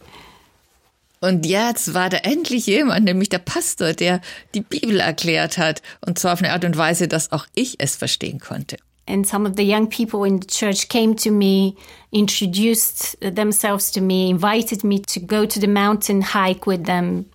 [1.22, 4.22] Und jetzt war da endlich jemand, nämlich der Pastor, der
[4.56, 5.84] die Bibel erklärt hat.
[6.06, 8.78] Und zwar auf eine Art und Weise, dass auch ich es verstehen konnte.
[9.08, 11.76] And some of the young people in the church came to me,
[12.12, 17.26] introduced themselves to me, invited me to go to the mountain hike with them.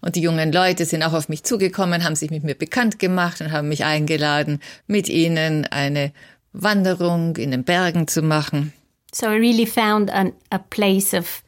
[0.00, 3.40] Und die jungen Leute sind auch auf mich zugekommen, haben sich mit mir bekannt gemacht
[3.40, 6.12] und haben mich eingeladen, mit ihnen eine
[6.52, 8.72] Wanderung in den Bergen zu machen.
[9.12, 11.42] So I really found an, a place of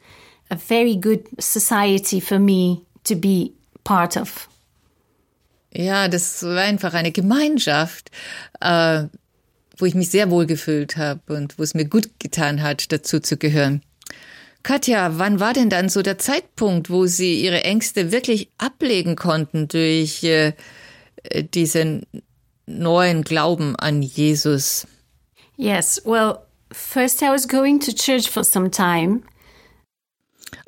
[0.49, 3.51] a very good society for me to be
[3.83, 4.47] part of.
[5.73, 8.09] Ja, das war einfach eine Gemeinschaft,
[8.59, 9.03] äh,
[9.77, 13.19] wo ich mich sehr wohl gefühlt habe und wo es mir gut getan hat, dazu
[13.19, 13.81] zu gehören.
[14.63, 19.67] Katja, wann war denn dann so der Zeitpunkt, wo Sie Ihre Ängste wirklich ablegen konnten
[19.67, 20.53] durch äh,
[21.53, 22.05] diesen
[22.65, 24.85] neuen Glauben an Jesus?
[25.55, 26.39] Yes, well,
[26.71, 29.21] first I was going to church for some time.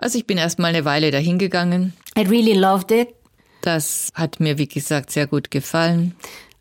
[0.02, 1.94] Also ich bin erst mal eine Weile dahin gegangen.
[2.18, 3.10] I really loved it.
[3.62, 6.16] Das hat mir, wie gesagt, sehr gut gefallen.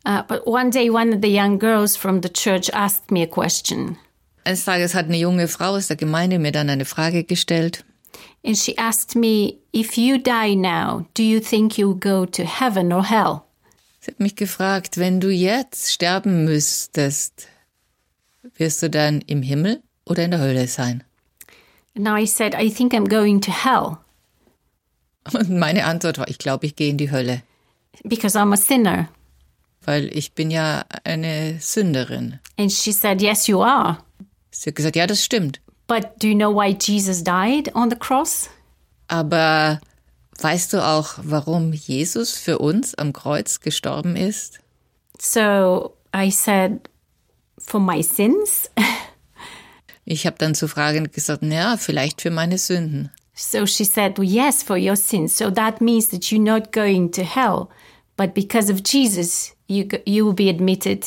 [0.07, 3.27] Uh, but one day, one of the young girls from the church asked me a
[3.27, 3.97] question.
[4.43, 7.83] Eines Tages hat eine junge Frau aus der Gemeinde mir dann eine Frage gestellt.
[8.43, 12.93] And she asked me, If you die now, do you think you'll go to heaven
[12.93, 13.41] or hell?
[13.99, 17.47] Sie hat mich gefragt, wenn du jetzt sterben müsstest,
[18.55, 21.03] wirst du dann im Himmel oder in der Hölle sein?
[21.95, 23.97] And I said, I think I'm going to hell
[25.33, 27.43] Und meine Antwort war, ich glaube, ich gehe in die Hölle,
[28.03, 29.09] because I'm a sinner.
[29.83, 32.39] weil ich bin ja eine Sünderin.
[32.57, 33.97] And she said, Yes, you are.
[34.51, 35.59] Sie hat gesagt, ja, das stimmt.
[35.87, 38.49] But do you know why Jesus died on the cross?
[39.07, 39.79] Aber
[40.39, 44.59] weißt du auch, warum Jesus für uns am Kreuz gestorben ist?
[45.19, 46.89] So I said,
[47.59, 48.69] For my sins?
[50.11, 53.11] Ich habe dann zu Fragen gesagt, ja, vielleicht für meine Sünden.
[53.33, 55.37] So she said, well, Yes, for your sins.
[55.37, 57.69] So that means that you're not going to hell.
[58.17, 61.05] But because of Jesus, you, you will be admitted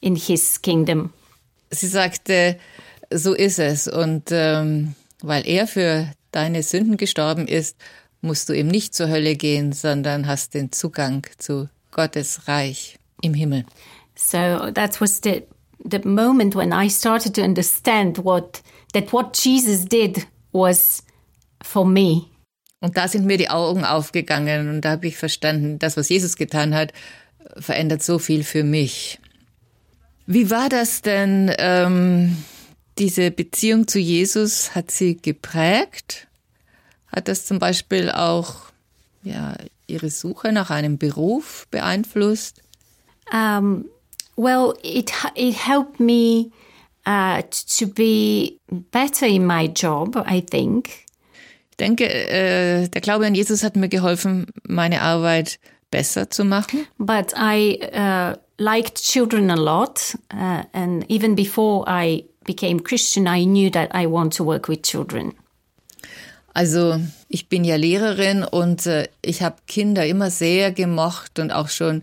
[0.00, 1.14] in his kingdom.
[1.70, 2.58] Sie sagte,
[3.10, 3.88] so ist es.
[3.88, 7.78] Und ähm, weil er für deine Sünden gestorben ist,
[8.20, 13.32] musst du eben nicht zur Hölle gehen, sondern hast den Zugang zu Gottes Reich im
[13.32, 13.64] Himmel.
[14.14, 15.42] So that was the
[15.84, 21.02] the moment when I started to understand what that what Jesus did was
[21.62, 22.26] for me.
[22.80, 26.36] Und da sind mir die Augen aufgegangen und da habe ich verstanden, das, was Jesus
[26.36, 26.92] getan hat,
[27.56, 29.20] verändert so viel für mich.
[30.26, 32.36] Wie war das denn, ähm,
[32.98, 36.26] diese Beziehung zu Jesus, hat sie geprägt?
[37.06, 38.56] Hat das zum Beispiel auch
[39.22, 42.62] ja, Ihre Suche nach einem Beruf beeinflusst?
[43.32, 43.86] Um,
[44.36, 46.50] well, it it helped me
[47.06, 47.42] uh,
[47.78, 48.58] to be
[48.90, 50.16] better in my job.
[50.26, 50.90] I think.
[51.70, 55.58] Ich denke, äh, der Glaube an Jesus hat mir geholfen, meine Arbeit
[55.90, 56.86] besser zu machen.
[56.98, 63.44] But I uh, liked children a lot, uh, and even before I became Christian, I
[63.44, 65.32] knew that I want to work with children.
[66.54, 71.70] Also ich bin ja Lehrerin und äh, ich habe Kinder immer sehr gemocht und auch
[71.70, 72.02] schon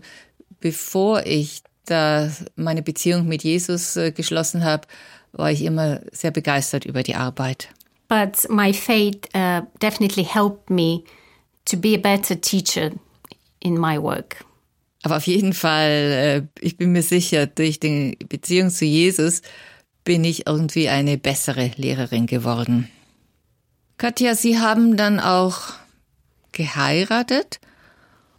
[0.58, 4.86] bevor ich da meine Beziehung mit Jesus äh, geschlossen habe,
[5.32, 7.68] war ich immer sehr begeistert über die Arbeit.
[8.08, 11.04] But my faith uh, definitely helped me
[11.66, 12.90] to be a better teacher
[13.60, 14.44] in my work.
[15.02, 19.42] Aber auf jeden Fall, äh, ich bin mir sicher, durch die Beziehung zu Jesus
[20.04, 22.90] bin ich irgendwie eine bessere Lehrerin geworden.
[23.96, 25.58] Katja, Sie haben dann auch
[26.52, 27.60] geheiratet.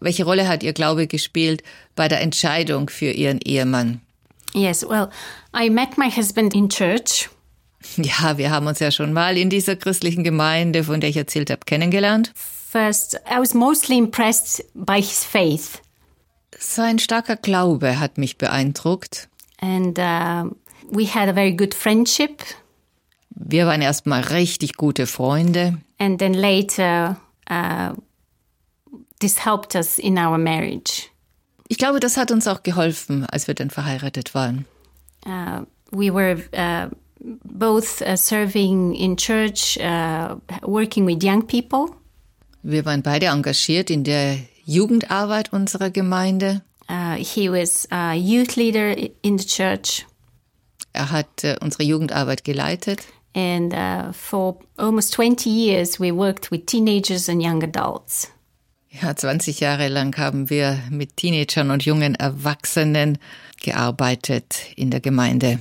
[0.01, 1.63] Welche Rolle hat Ihr Glaube gespielt
[1.95, 4.01] bei der Entscheidung für Ihren Ehemann?
[4.53, 5.09] Yes, well,
[5.55, 7.29] I met my husband in church.
[7.97, 11.49] Ja, wir haben uns ja schon mal in dieser christlichen Gemeinde, von der ich erzählt
[11.49, 12.31] habe, kennengelernt.
[12.35, 15.81] First, I was mostly impressed by his faith.
[16.57, 19.29] Sein starker Glaube hat mich beeindruckt.
[19.59, 20.49] And uh,
[20.89, 22.43] we had a very good friendship.
[23.29, 25.77] Wir waren erstmal richtig gute Freunde.
[25.97, 27.17] And then later,
[27.49, 27.93] uh,
[29.21, 31.09] this helped us in our marriage.
[31.69, 34.65] Ich glaube, das hat uns auch geholfen, als wir dann verheiratet waren.
[35.25, 36.93] Uh, we were uh,
[37.45, 41.95] both uh, serving in church, uh, working with young people.
[42.63, 46.61] Wir waren beide engagiert in der Jugendarbeit unserer Gemeinde.
[46.89, 50.05] Uh, he was a youth leader in the church.
[50.93, 53.03] Er hat äh, unsere Jugendarbeit geleitet.
[53.33, 58.29] And uh, for almost 20 years, we worked with teenagers and young adults.
[58.91, 63.19] Ja, 20 Jahre lang haben wir mit Teenagern und jungen Erwachsenen
[63.61, 65.59] gearbeitet in der Gemeinde.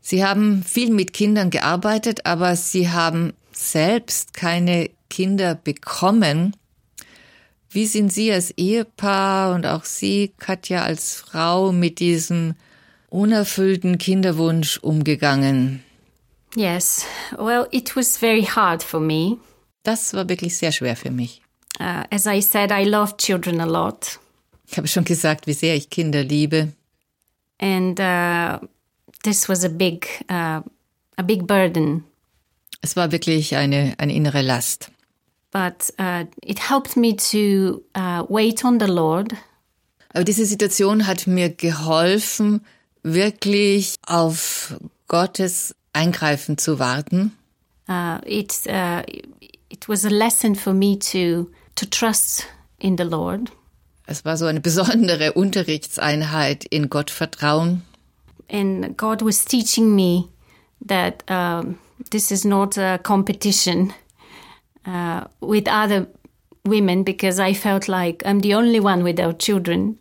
[0.00, 6.56] Sie haben viel mit Kindern gearbeitet, aber Sie haben selbst keine Kinder bekommen.
[7.70, 12.54] Wie sind Sie als Ehepaar und auch Sie, Katja, als Frau mit diesem
[13.08, 15.82] unerfüllten Kinderwunsch umgegangen?
[16.54, 17.04] Yes,
[17.36, 19.38] well, it was very hard for me.
[19.82, 21.42] Das war wirklich sehr schwer für mich.
[21.80, 24.20] Uh, as I said, I love children a lot.
[24.66, 26.72] Ich habe schon gesagt, wie sehr ich Kinder liebe.
[27.58, 28.66] And uh,
[29.22, 30.62] this was a big, uh,
[31.16, 32.04] a big burden.
[32.80, 34.90] Es war wirklich eine, eine innere Last.
[35.50, 39.34] But uh, it helped me to uh, wait on the Lord.
[40.14, 42.64] Aber diese Situation hat mir geholfen,
[43.02, 44.74] wirklich auf
[45.08, 47.36] Gottes Eingreifen zu warten.
[47.88, 48.52] Uh, it,
[49.72, 52.46] it was a lesson for me to, to trust
[52.78, 53.50] in the Lord.
[54.06, 57.82] Es war so eine besondere Unterrichtseinheit in Gottvertrauen.
[58.50, 60.28] And God was teaching me
[60.86, 61.78] that um,
[62.10, 63.94] this is not a competition
[64.86, 66.06] uh, with other
[66.64, 69.98] women because I felt like I'm the only one without children.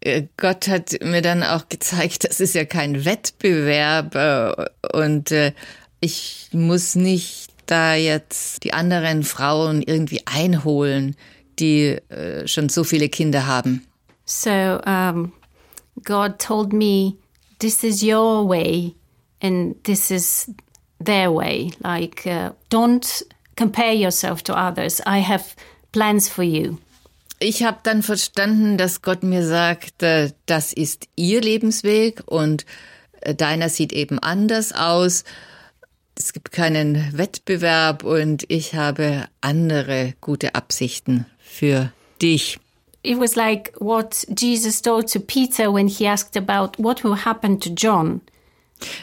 [0.00, 5.52] Äh, Gott hat mir dann auch gezeigt, das ist ja kein Wettbewerb äh, und äh,
[6.00, 11.16] ich muss nicht da jetzt die anderen Frauen irgendwie einholen,
[11.58, 13.86] die äh, schon so viele Kinder haben.
[14.26, 14.50] So
[14.86, 15.32] um,
[16.04, 17.14] God told me,
[17.58, 18.94] this is your way
[19.42, 20.50] and this is
[21.02, 21.72] their way.
[21.80, 23.06] Like, uh, don't
[23.56, 25.00] compare yourself to others.
[25.06, 25.56] I have
[25.92, 26.78] plans for you.
[27.38, 32.66] Ich habe dann verstanden, dass Gott mir sagt, äh, das ist ihr Lebensweg und
[33.22, 35.24] äh, deiner sieht eben anders aus.
[36.14, 42.58] Es gibt keinen Wettbewerb und ich habe andere gute Absichten für dich.
[43.02, 47.58] It was like what Jesus told to Peter when he asked about what will happen
[47.60, 48.20] to John.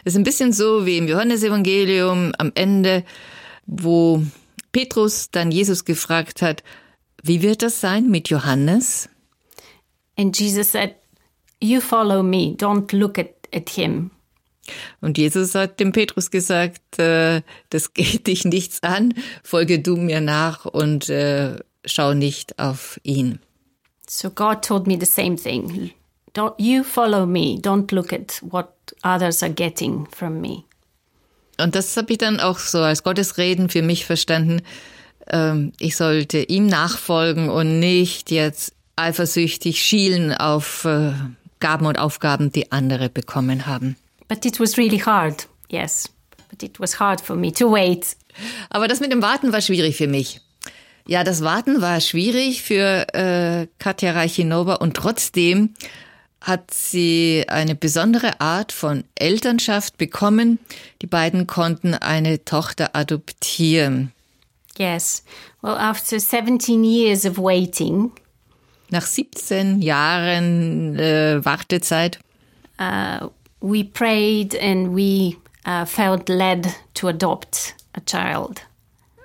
[0.04, 3.04] Es ist ein bisschen so wie im Johannesevangelium am Ende,
[3.66, 4.24] wo
[4.72, 6.64] Petrus dann Jesus gefragt hat,
[7.24, 9.10] wie wird das sein mit Johannes?
[10.18, 10.96] And Jesus said,
[11.62, 14.12] You follow me, don't look at, at him.
[15.02, 20.22] Und Jesus hat dem Petrus gesagt, äh, das geht dich nichts an, folge du mir
[20.22, 23.40] nach und äh, schau nicht auf ihn.
[24.08, 25.92] So God told me the same thing.
[26.34, 30.64] Don't you follow me, don't look at what others are getting from me.
[31.60, 34.62] Und das habe ich dann auch so als Gottesreden für mich verstanden.
[35.28, 41.12] Ähm, ich sollte ihm nachfolgen und nicht jetzt eifersüchtig schielen auf äh,
[41.60, 43.98] Gaben und Aufgaben, die andere bekommen haben.
[44.30, 46.08] But it was really hard, yes.
[46.50, 48.16] But it was hard for me to wait.
[48.70, 50.40] Aber das mit dem Warten war schwierig für mich.
[51.08, 55.74] Ja, das Warten war schwierig für äh, Katja Reichinova und trotzdem
[56.42, 60.60] hat sie eine besondere Art von Elternschaft bekommen.
[61.02, 64.14] Die beiden konnten eine Tochter adoptieren.
[64.78, 65.24] Yes.
[65.62, 68.12] Well, after 17 years of waiting,
[68.92, 72.20] nach 17 Jahren äh, Wartezeit,
[72.80, 73.30] uh,
[73.62, 78.62] we prayed and we uh, felt led to adopt a child.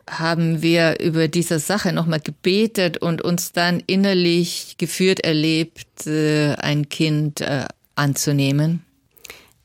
[0.09, 6.91] Haben wir über diese Sache nochmal gebetet und uns dann innerlich geführt erlebt, äh, ein
[6.91, 7.65] Kind äh,
[7.95, 8.85] anzunehmen.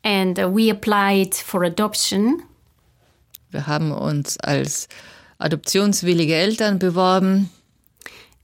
[0.03, 2.41] And uh, we applied for adoption.
[3.51, 4.87] Wir haben uns als
[5.39, 7.49] adoptionswillige Eltern beworben.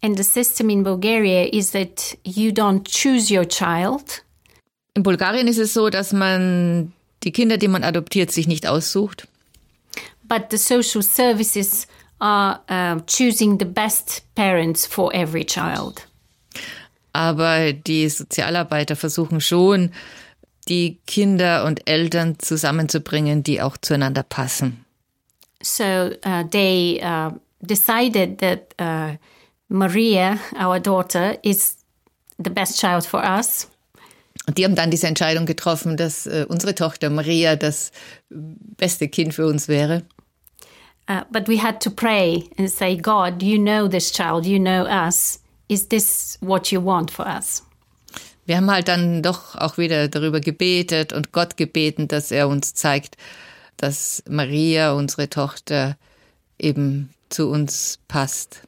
[0.01, 4.24] And the system in Bulgaria is that you don't choose your child.
[4.95, 6.93] In Bulgarien ist es so, dass man
[7.23, 9.27] die Kinder, die man adoptiert, sich nicht aussucht.
[10.23, 11.85] But the social services
[12.19, 16.07] are uh, choosing the best parents for every child.
[17.11, 19.91] Aber die Sozialarbeiter versuchen schon,
[20.67, 24.85] die Kinder und Eltern zusammenzubringen, die auch zueinander passen.
[25.61, 27.31] So uh, they uh,
[27.61, 29.17] decided that uh,
[29.67, 31.77] Maria, our daughter, is
[32.37, 33.67] the best child for us.
[34.47, 37.91] Und die haben dann diese Entscheidung getroffen, dass äh, unsere Tochter Maria das
[38.29, 40.03] beste Kind für uns wäre.
[41.07, 44.85] Uh, but we had to pray and say, God, you know this child, you know
[44.85, 45.39] us.
[45.67, 47.63] Is this what you want for us?
[48.45, 52.75] Wir haben halt dann doch auch wieder darüber gebetet und Gott gebeten, dass er uns
[52.75, 53.17] zeigt,
[53.77, 55.97] dass Maria, unsere Tochter,
[56.59, 58.61] eben zu uns passt.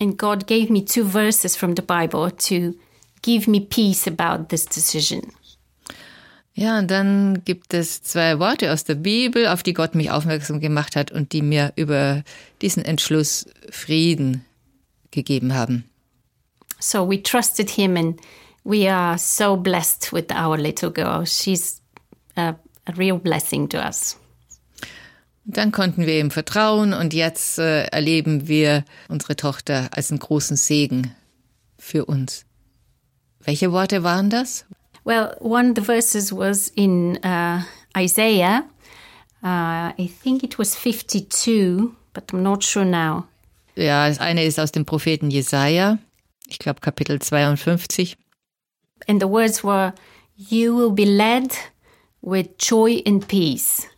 [0.00, 2.74] And God gave me two verses from the Bible to
[3.22, 5.22] give me peace about this decision.
[6.54, 10.60] Ja, und dann gibt es zwei Worte aus der Bibel, auf die Gott mich aufmerksam
[10.60, 12.24] gemacht hat und die mir über
[12.60, 14.44] diesen Entschluss Frieden
[15.10, 15.84] gegeben haben.
[16.78, 18.20] So we trusted him and
[18.64, 21.24] we are so blessed with our little girl.
[21.24, 21.80] She's
[22.36, 22.54] a,
[22.84, 24.18] a real blessing to us.
[25.44, 30.56] Dann konnten wir ihm vertrauen und jetzt äh, erleben wir unsere Tochter als einen großen
[30.56, 31.14] Segen
[31.78, 32.44] für uns.
[33.44, 34.64] Welche Worte waren das?
[35.04, 37.62] Well, one of the verses was in uh,
[37.96, 38.64] Isaiah.
[39.42, 43.26] Uh, I think it was 52, but I'm not sure now.
[43.74, 45.98] Ja, das eine ist aus dem Propheten Jesaja,
[46.46, 48.16] ich glaube Kapitel 52.
[49.08, 49.94] And the words were,
[50.36, 51.52] You will be led
[52.20, 53.88] with joy and peace.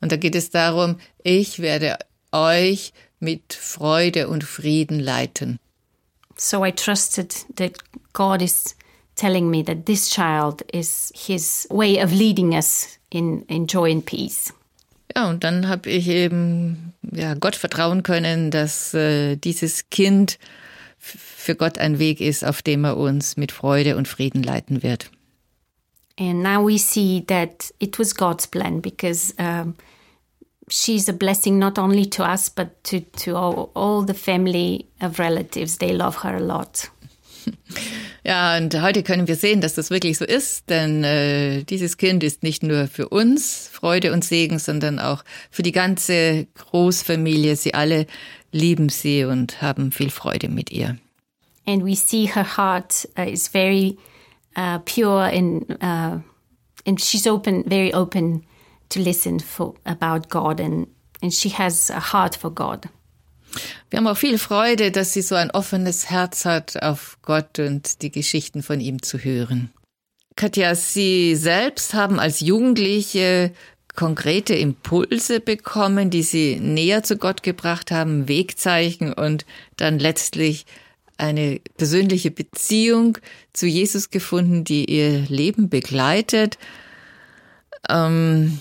[0.00, 1.98] Und da geht es darum, ich werde
[2.32, 5.58] euch mit Freude und Frieden leiten.
[6.42, 7.78] So I trusted that
[8.12, 8.74] God is
[9.14, 14.04] telling me that this child is his way of leading us in, in joy and
[14.04, 14.52] peace.
[15.14, 20.40] Ja, und dann habe ich eben ja, Gott vertrauen können, dass äh, dieses Kind
[20.98, 25.12] für Gott ein Weg ist, auf dem er uns mit Freude und Frieden leiten wird.
[26.18, 29.76] And now we see that it was God's plan because um,
[30.72, 35.18] she's a blessing not only to us but to, to all, all the family of
[35.18, 35.78] relatives.
[35.78, 36.90] They love her a lot.
[38.24, 42.22] Ja, und heute können wir sehen, dass das wirklich so ist, denn äh, dieses Kind
[42.22, 47.56] ist nicht nur für uns Freude und Segen, sondern auch für die ganze Großfamilie.
[47.56, 48.06] Sie alle
[48.52, 50.98] lieben sie und haben viel Freude mit ihr.
[51.66, 53.98] And we see her heart uh, is very
[54.56, 56.20] uh, pure and uh,
[56.86, 58.44] and she's open, very open
[58.92, 60.86] to listen for about God and
[61.22, 62.88] and she has a heart for God.
[63.90, 68.02] Wir haben auch viel Freude, dass sie so ein offenes Herz hat, auf Gott und
[68.02, 69.70] die Geschichten von ihm zu hören.
[70.36, 73.52] Katja, Sie selbst haben als Jugendliche
[73.94, 79.44] konkrete Impulse bekommen, die Sie näher zu Gott gebracht haben, Wegzeichen und
[79.76, 80.64] dann letztlich
[81.18, 83.18] eine persönliche Beziehung
[83.52, 86.56] zu Jesus gefunden, die Ihr Leben begleitet.
[87.90, 88.58] Ähm,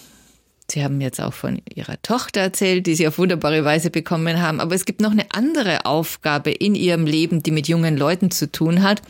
[0.72, 4.60] Sie haben jetzt auch von Ihrer Tochter erzählt, die Sie auf wunderbare Weise bekommen haben.
[4.60, 8.52] Aber es gibt noch eine andere Aufgabe in Ihrem Leben, die mit jungen Leuten zu
[8.52, 9.02] tun hat.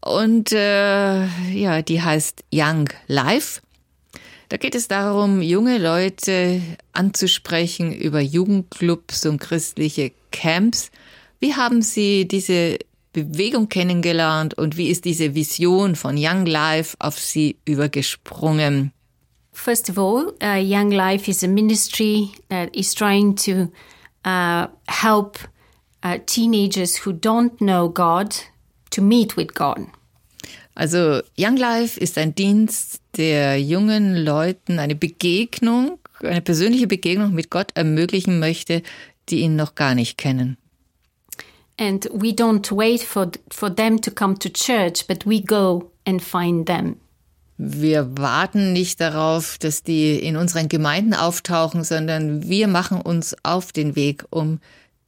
[0.00, 3.60] Und äh, ja, die heißt Young Life.
[4.48, 6.60] Da geht es darum, junge Leute
[6.92, 10.90] anzusprechen über Jugendclubs und christliche Camps.
[11.40, 12.78] Wie haben Sie diese
[13.12, 18.92] Bewegung kennengelernt und wie ist diese Vision von Young Life auf Sie übergesprungen?
[19.54, 23.70] First of all, uh, Young Life is a ministry that is trying to
[24.24, 25.38] uh, help
[26.02, 28.36] uh, teenagers who don't know God
[28.90, 29.86] to meet with God.
[30.76, 37.48] Also Young Life ist ein Dienst, der jungen Leuten eine Begegnung, eine persönliche Begegnung mit
[37.48, 38.82] Gott ermöglichen möchte,
[39.28, 40.58] die ihn noch gar nicht kennen.
[41.78, 46.20] And we don't wait for, for them to come to church, but we go and
[46.20, 46.96] find them.
[47.56, 53.70] Wir warten nicht darauf, dass die in unseren Gemeinden auftauchen, sondern wir machen uns auf
[53.70, 54.58] den Weg, um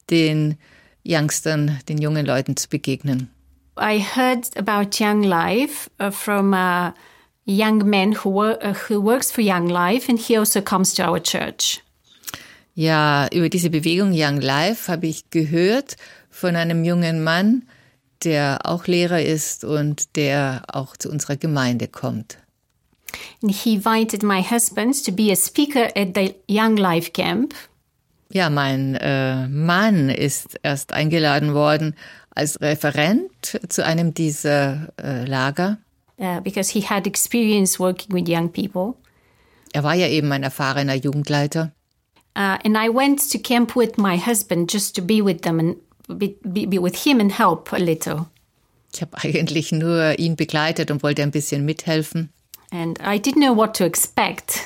[0.09, 0.57] den
[1.05, 3.29] Youngstern, den jungen Leuten zu begegnen.
[3.79, 6.93] I heard about Young Life uh, from a
[7.45, 11.21] young man who, uh, who works for Young Life and he also comes to our
[11.21, 11.83] church.
[12.73, 15.97] Ja, über diese Bewegung Young Life habe ich gehört
[16.29, 17.63] von einem jungen Mann,
[18.23, 22.37] der auch Lehrer ist und der auch zu unserer Gemeinde kommt.
[23.41, 27.53] And he invited my husband to be a speaker at the Young Life Camp.
[28.29, 31.95] Ja, mein äh, Mann ist erst eingeladen worden
[32.31, 35.77] als Referent zu einem dieser äh, Lager.
[36.19, 38.95] Uh, because he had experience working with young people.
[39.71, 41.71] Er war ja eben ein erfahrener Jugendleiter.
[42.35, 45.75] Uh, and I went to camp with my husband just to be with them and
[46.07, 48.27] be, be, with him and help a little.
[48.93, 52.29] Ich habe eigentlich nur ihn begleitet und wollte ein bisschen mithelfen.
[52.71, 54.59] And I didn't know what to expect.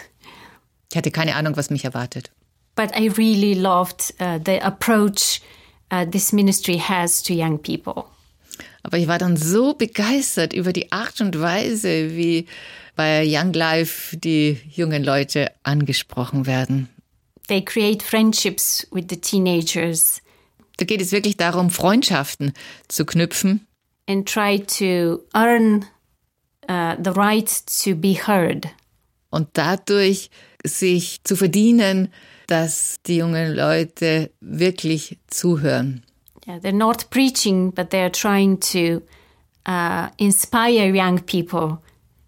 [0.92, 2.32] Ich hatte keine Ahnung, was mich erwartet.
[2.76, 5.42] But I really loved uh, the approach
[5.92, 8.06] uh, this ministry has to young people.
[8.84, 12.48] Aber ich war dann so begeistert über die Art und Weise, wie
[12.96, 16.90] bei Young Life die jungen Leute angesprochen werden.
[17.48, 20.22] They create friendships with the teenagers
[20.82, 22.54] Da geht es wirklich darum, Freundschaften
[22.88, 23.68] zu knüpfen
[24.08, 25.86] and try to earn
[26.68, 27.48] uh, the right
[27.84, 28.68] to be heard.
[29.30, 30.32] und dadurch
[30.66, 32.12] sich zu verdienen,
[32.48, 36.04] dass die jungen Leute wirklich zuhören.
[36.48, 39.04] Yeah, they're not preaching, but they're trying to
[39.70, 41.78] uh, inspire young people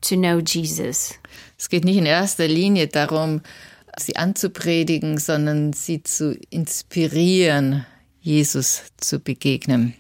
[0.01, 1.16] to know Jesus.
[1.58, 3.41] Es geht nicht in erster Linie darum,
[3.97, 7.88] sie anzupredigen, sondern sie zu inspirieren,
[8.24, 9.93] Jesus zu begegnen.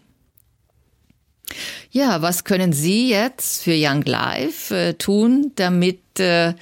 [1.91, 6.55] Ja, was können Sie jetzt für Young Life äh, tun, damit äh,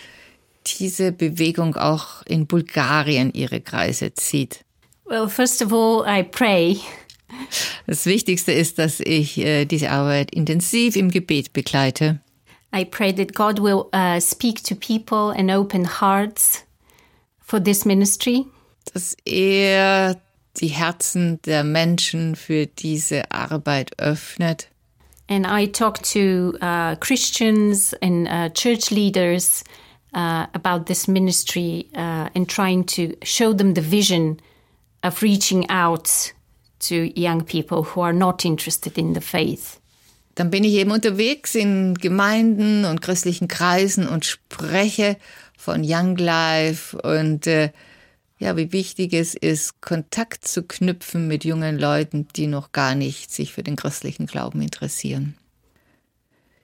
[0.66, 4.66] diese Bewegung auch in Bulgarien ihre Kreise zieht?
[5.06, 6.78] Well, first of all, I pray.
[7.88, 12.20] Das Wichtigste ist, dass ich äh, diese Arbeit intensiv im Gebet begleite.
[12.76, 16.66] I pray that God will uh, speak to people and open hearts
[17.40, 18.46] for this ministry.
[18.94, 20.22] dass er
[20.58, 24.68] die Herzen der Menschen für diese Arbeit öffnet.
[25.28, 29.64] And I talk to uh, Christians and uh, church leaders
[30.14, 34.42] uh, about this ministry uh, and trying to show them the vision
[35.04, 36.34] of reaching out
[36.80, 39.80] to young people who are not interested in the faith.
[40.36, 45.18] Dann bin ich eben unterwegs in Gemeinden und christlichen Kreisen und spreche
[45.58, 47.72] von Young Life und äh,
[48.42, 53.32] ja, wie wichtig es ist, Kontakt zu knüpfen mit jungen Leuten, die noch gar nicht
[53.32, 55.36] sich für den christlichen Glauben interessieren.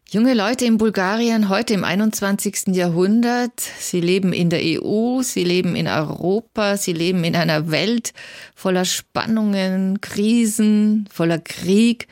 [0.10, 2.76] Junge Leute in Bulgarien heute im 21.
[2.76, 8.14] Jahrhundert, sie leben in der EU, sie leben in Europa, sie leben in einer Welt
[8.56, 12.08] voller Spannungen, Krisen, voller Krieg.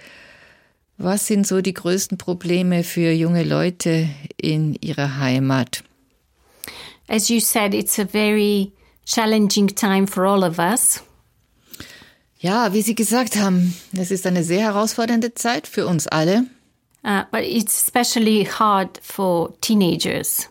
[0.99, 4.09] Was sind so die größten Probleme für junge Leute
[4.39, 5.84] in ihrer Heimat?
[7.07, 8.74] As you said, it's a very
[9.05, 11.01] challenging time for all of us.
[12.39, 16.45] Ja, wie Sie gesagt haben, es ist eine sehr herausfordernde Zeit für uns alle.
[17.03, 20.49] Uh, but it's especially hard for teenagers.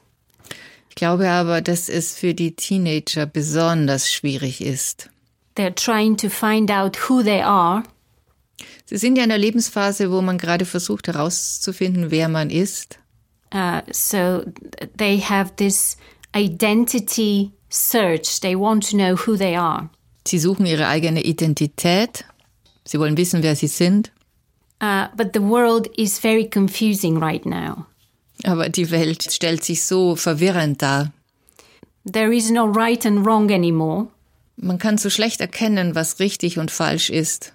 [0.89, 5.11] Ich glaube aber, dass es für die Teenager besonders schwierig ist.
[5.57, 7.83] They're trying to find out who they are
[8.87, 12.99] Sie sind ja in einer Lebensphase, wo man gerade versucht herauszufinden, wer man ist.
[13.53, 14.43] Uh, so
[14.97, 15.97] they have this
[16.35, 18.41] identity search.
[18.41, 19.91] They want to know who they are.
[20.27, 22.25] Sie suchen ihre eigene Identität.
[22.85, 24.11] Sie wollen wissen, wer sie sind.
[24.81, 27.87] Uh, but the world is very confusing right now.
[28.45, 31.13] Aber die Welt stellt sich so verwirrend dar.
[32.05, 34.09] There is no right and wrong anymore.
[34.57, 37.53] Man kann so schlecht erkennen, was richtig und falsch ist.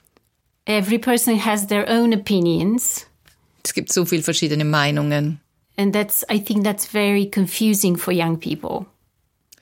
[0.65, 3.05] Every person has their own opinions.
[3.63, 5.39] Es gibt so viele verschiedene Meinungen.
[5.78, 8.86] And that's, I think that's very confusing for young people.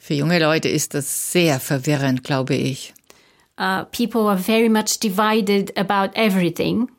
[0.08, 2.94] Für junge Leute ist das sehr verwirrend, glaube ich.
[3.60, 6.90] Uh, people are very much divided about everything.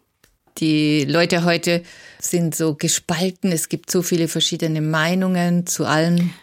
[0.58, 1.82] Die Leute heute
[2.18, 3.50] sind so gespalten.
[3.50, 6.34] Es gibt so viele verschiedene Meinungen zu allen.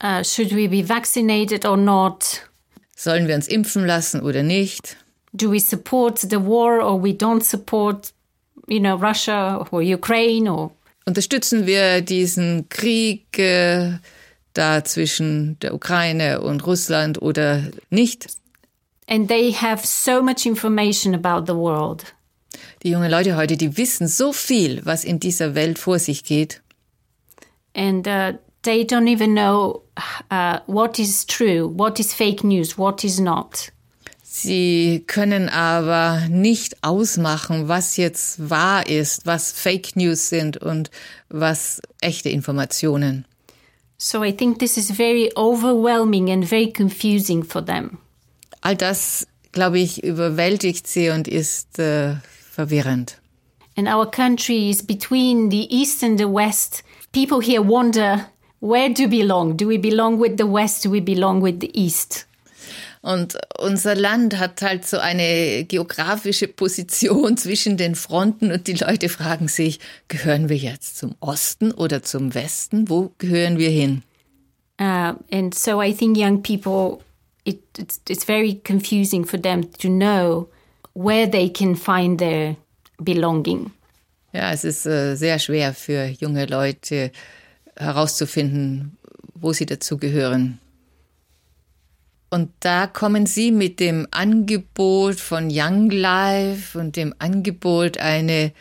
[0.00, 2.48] Uh, should we be vaccinated or not?
[2.94, 4.96] Sollen wir uns impfen lassen oder nicht?
[5.32, 8.12] Do we support the war or we don't support,
[8.68, 10.70] you know, Russia or Ukraine or
[11.04, 13.94] Unterstützen wir diesen Krieg äh,
[14.56, 18.28] da zwischen der Ukraine und Russland oder nicht?
[19.06, 22.14] and they have so much information about the world.
[22.82, 26.62] Die jungen Leute heute, die wissen so viel, was in dieser Welt vor sich geht.
[27.74, 28.32] And uh,
[28.62, 29.82] they don't even know
[30.30, 33.72] uh, what is true, what is fake news, what is not.
[34.22, 40.90] Sie können aber nicht ausmachen, was jetzt wahr ist, was Fake News sind und
[41.30, 43.24] was echte Informationen.
[43.98, 47.98] So I think this is very overwhelming and very confusing for them.
[48.62, 52.16] All das, glaube ich, überwältigt sie und ist äh,
[52.50, 53.18] verwirrend.
[53.76, 56.82] And our country is between the East and the West.
[57.12, 58.26] People here wonder
[58.60, 59.56] where do we belong?
[59.56, 60.82] Do we belong with the West?
[60.84, 62.26] Do we belong with the East?
[63.06, 69.08] Und unser Land hat halt so eine geografische Position zwischen den Fronten und die Leute
[69.08, 69.78] fragen sich,
[70.08, 72.88] gehören wir jetzt zum Osten oder zum Westen?
[72.88, 74.02] Wo gehören wir hin?
[74.80, 76.98] Uh, and so I think young people,
[77.44, 80.48] it, it's, it's very confusing for them to know
[80.94, 82.56] where they can find their
[82.98, 83.70] belonging.
[84.32, 87.12] Ja, es ist äh, sehr schwer für junge Leute
[87.76, 88.98] herauszufinden,
[89.34, 90.58] wo sie dazugehören.
[92.30, 98.52] Und da kommen Sie mit dem Angebot von Young Life und dem Angebot, eine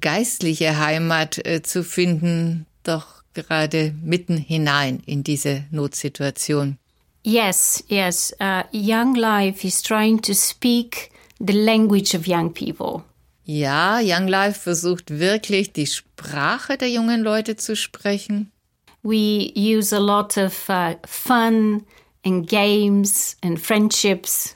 [0.00, 6.78] geistliche Heimat äh, zu finden, doch gerade mitten hinein in diese Notsituation.
[7.22, 8.34] Yes, yes.
[8.40, 13.04] Uh, young Life is trying to speak the language of young people.
[13.44, 18.52] Ja, Young Life versucht wirklich die Sprache der jungen Leute zu sprechen.
[19.02, 21.84] We use a lot of uh, fun
[22.24, 24.54] and games and friendships.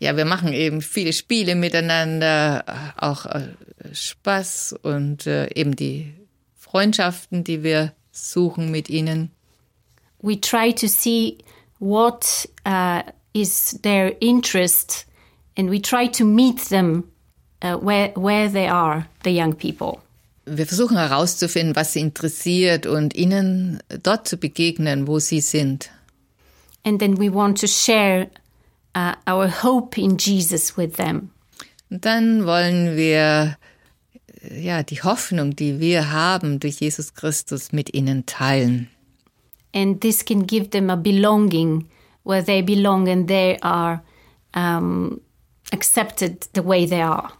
[0.00, 2.64] Ja, wir machen eben viele Spiele miteinander,
[2.96, 3.48] auch äh,
[3.92, 6.14] Spaß und äh, eben die
[6.56, 9.30] Freundschaften, die wir suchen mit ihnen.
[10.20, 11.38] We try to see
[11.80, 13.02] what uh,
[13.32, 15.06] is their interest
[15.56, 17.04] and we try to meet them
[17.62, 20.00] uh, where, where they are, the young people.
[20.46, 25.90] Wir versuchen herauszufinden, was sie interessiert und ihnen dort zu begegnen, wo sie sind.
[26.88, 28.30] And then we want to share
[28.94, 31.30] uh, our hope in Jesus with them.
[31.90, 33.58] Und dann wollen wir
[34.42, 38.88] äh, ja die Hoffnung, die wir haben durch Jesus Christus mit ihnen teilen.
[39.74, 41.86] And this can give them a belonging
[42.24, 44.02] where they belong and they are
[44.54, 45.20] um,
[45.72, 47.30] accepted the way they are.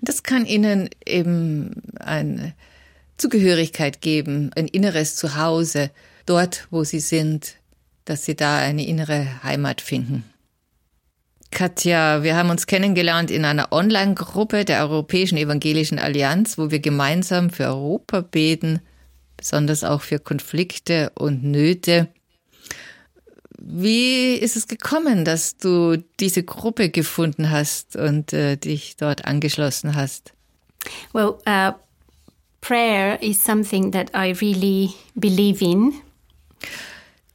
[0.00, 2.54] Das kann ihnen eben eine
[3.18, 5.92] Zugehörigkeit geben, ein inneres Zuhause,
[6.26, 7.57] dort, wo sie sind,
[8.08, 10.24] dass sie da eine innere Heimat finden.
[11.50, 17.50] Katja, wir haben uns kennengelernt in einer Online-Gruppe der Europäischen Evangelischen Allianz, wo wir gemeinsam
[17.50, 18.80] für Europa beten,
[19.36, 22.08] besonders auch für Konflikte und Nöte.
[23.58, 29.96] Wie ist es gekommen, dass du diese Gruppe gefunden hast und äh, dich dort angeschlossen
[29.96, 30.32] hast?
[31.12, 31.72] Well, uh,
[32.60, 35.94] prayer is something that I really believe in.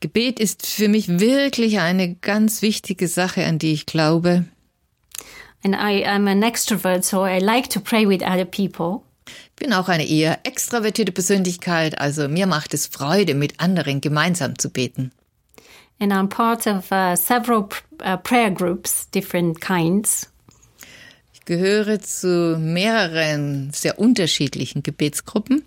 [0.03, 4.43] Gebet ist für mich wirklich eine ganz wichtige Sache, an die ich glaube.
[5.63, 8.99] And I am an extrovert, so I like to pray with other people.
[9.25, 14.59] Ich bin auch eine eher extravertierte Persönlichkeit, also mir macht es Freude, mit anderen gemeinsam
[14.59, 15.13] zu beten.
[16.01, 17.69] And I'm part of uh, several
[18.03, 20.29] uh, prayer groups, different kinds.
[21.33, 25.63] Ich gehöre zu mehreren sehr unterschiedlichen Gebetsgruppen.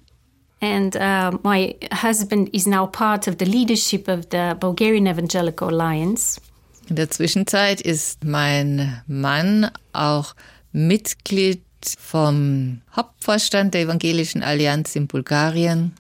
[0.61, 6.41] And uh, my husband is now part of the leadership of the Bulgarian Evangelical Alliance.
[6.89, 10.35] In der Zwischenzeit ist mein Mann auch
[10.73, 11.63] Mitglied
[11.99, 15.95] vom Hauptvorstand der Evangelischen Allianz in Bulgarien.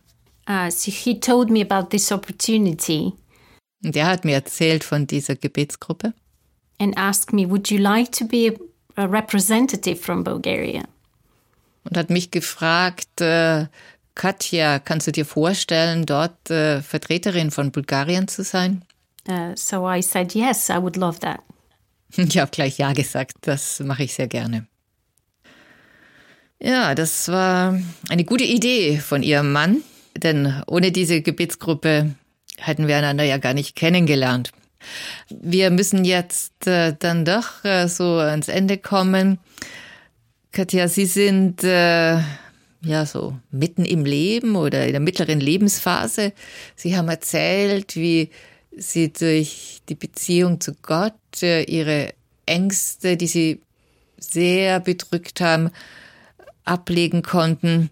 [0.48, 3.12] Uh, so he told me about this opportunity
[3.84, 6.14] Und er hat mir erzählt von dieser Gebetsgruppe
[6.78, 8.57] and asked me, Would you like to be
[8.96, 10.84] a, representative from Bulgaria?
[11.84, 13.66] und hat mich gefragt, äh,
[14.16, 18.82] Katja, kannst du dir vorstellen, dort äh, Vertreterin von Bulgarien zu sein?
[19.28, 21.40] Uh, so I said, Yes, I would love that.
[22.16, 24.66] Ich habe gleich Ja gesagt, das mache ich sehr gerne.
[26.58, 29.82] Ja, das war eine gute Idee von ihrem Mann,
[30.16, 32.14] denn ohne diese Gebetsgruppe
[32.56, 34.52] hätten wir einander ja gar nicht kennengelernt.
[35.28, 39.38] Wir müssen jetzt äh, dann doch äh, so ans Ende kommen.
[40.52, 42.20] Katja, Sie sind äh,
[42.83, 46.33] ja so mitten im Leben oder in der mittleren Lebensphase.
[46.74, 48.31] Sie haben erzählt, wie
[48.77, 52.12] Sie durch die Beziehung zu Gott äh, Ihre
[52.45, 53.61] Ängste, die Sie
[54.18, 55.70] sehr bedrückt haben,
[56.64, 57.91] ablegen konnten.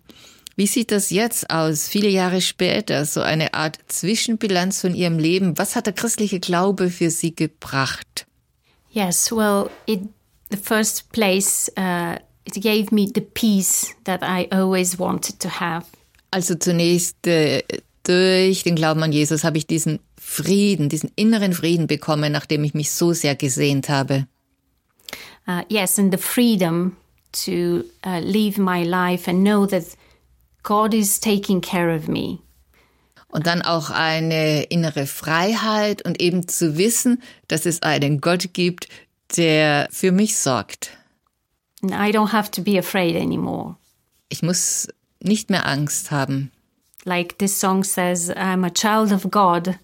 [0.57, 5.59] Wie sieht das jetzt aus, viele Jahre später, so eine Art Zwischenbilanz von Ihrem Leben?
[5.59, 8.26] Was hat der christliche Glaube für Sie gebracht?
[8.91, 10.11] Yes, well, in
[10.51, 15.86] the first place, uh, it gave me the peace that I always wanted to have.
[16.30, 17.62] Also zunächst äh,
[18.03, 22.74] durch den Glauben an Jesus habe ich diesen Frieden, diesen inneren Frieden bekommen, nachdem ich
[22.74, 24.26] mich so sehr gesehnt habe.
[25.47, 26.97] Uh, yes, and the freedom
[27.32, 29.84] to uh, live my life and know that
[30.62, 32.38] God is taking care of me.
[33.28, 38.88] Und dann auch eine innere Freiheit und eben zu wissen, dass es einen Gott gibt,
[39.36, 40.90] der für mich sorgt.
[41.93, 43.76] I don't have to be afraid anymore.
[44.28, 44.89] Ich muss
[45.20, 46.51] nicht mehr Angst haben.
[47.05, 49.78] Like this song says, I'm a child of God.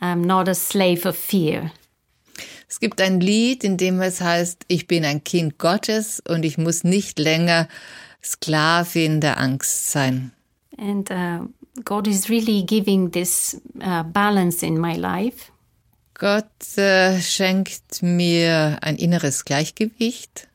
[0.00, 1.72] I'm not a slave of fear.
[2.68, 6.56] Es gibt ein Lied, in dem es heißt, ich bin ein Kind Gottes und ich
[6.56, 7.68] muss nicht länger
[8.22, 10.32] Sklavin der Angst sein.
[10.78, 11.48] And uh,
[11.84, 15.50] God is really giving this uh, balance in my life.
[16.14, 20.48] Gott äh, schenkt mir ein inneres Gleichgewicht.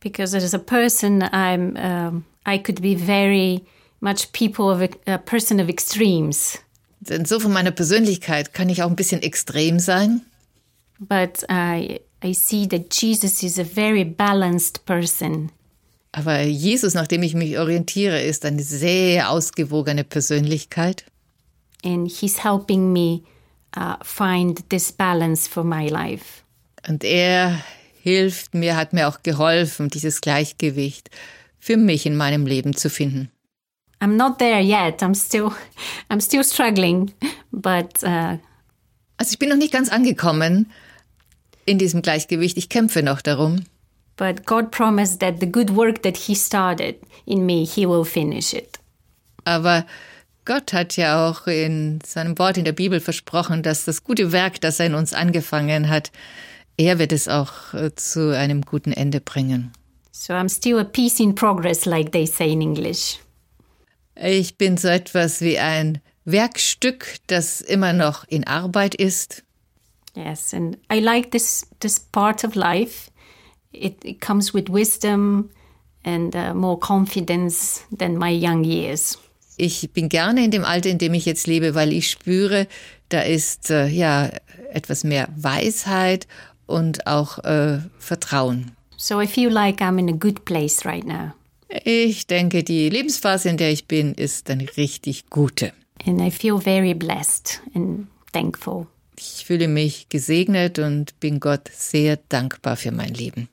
[0.00, 3.64] Because as a person, I'm um, I could be very
[4.00, 6.58] much people of a, a person of extremes.
[7.00, 10.22] Denn so von meiner Persönlichkeit kann ich auch ein bisschen extrem sein.
[10.98, 15.50] But I I see that Jesus is a very balanced person.
[16.12, 21.04] Aber Jesus, nach dem ich mich orientiere, ist eine sehr ausgewogene Persönlichkeit.
[21.84, 23.22] And he's helping me
[23.76, 26.42] uh, find this balance for my life.
[26.88, 27.62] Und er
[28.02, 31.10] hilft mir, hat mir auch geholfen, dieses Gleichgewicht
[31.58, 33.30] für mich in meinem Leben zu finden.
[34.00, 35.02] I'm not there yet.
[35.02, 35.50] I'm still,
[36.08, 37.12] I'm still struggling,
[37.50, 38.02] but.
[38.02, 38.38] Uh,
[39.16, 40.70] also ich bin noch nicht ganz angekommen
[41.66, 42.56] in diesem Gleichgewicht.
[42.56, 43.64] Ich kämpfe noch darum.
[44.16, 46.96] But God promised that the good work that He started
[47.26, 48.78] in me, He will finish it.
[49.44, 49.86] Aber
[50.44, 54.60] Gott hat ja auch in seinem Wort in der Bibel versprochen, dass das gute Werk,
[54.60, 56.10] das er in uns angefangen hat,
[56.78, 59.72] er wird es auch äh, zu einem guten Ende bringen.
[60.12, 63.18] So I'm still a piece in progress, like they say in English.
[64.16, 69.44] Ich bin so etwas wie ein Werkstück, das immer noch in Arbeit ist.
[70.14, 73.10] Yes, and I like this this part of life
[73.72, 75.50] it, it comes with wisdom
[76.04, 79.18] and uh, more confidence than my young years.
[79.56, 82.68] Ich bin gerne in dem Alter, in dem ich jetzt lebe, weil ich spüre,
[83.08, 84.30] da ist äh, ja
[84.72, 86.28] etwas mehr Weisheit
[86.68, 88.72] und auch äh, Vertrauen.
[88.96, 91.32] So I feel like I'm in a good place right now.
[91.84, 95.72] Ich denke, die Lebensphase, in der ich bin, ist eine richtig gute.
[96.06, 98.86] And I feel very blessed and thankful.
[99.18, 103.48] Ich fühle mich gesegnet und bin Gott sehr dankbar für mein Leben.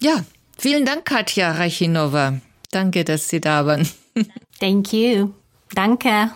[0.00, 0.24] Ja,
[0.56, 2.40] vielen Dank, Katja Reichinova.
[2.70, 3.88] Danke, dass Sie da waren.
[4.60, 5.32] Thank you.
[5.74, 6.30] Danke.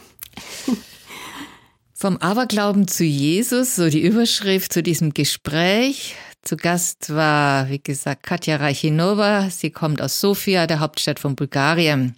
[1.97, 6.17] Vom Aberglauben zu Jesus, so die Überschrift zu diesem Gespräch.
[6.43, 9.49] Zu Gast war, wie gesagt, Katja Reichinova.
[9.49, 12.17] Sie kommt aus Sofia, der Hauptstadt von Bulgarien.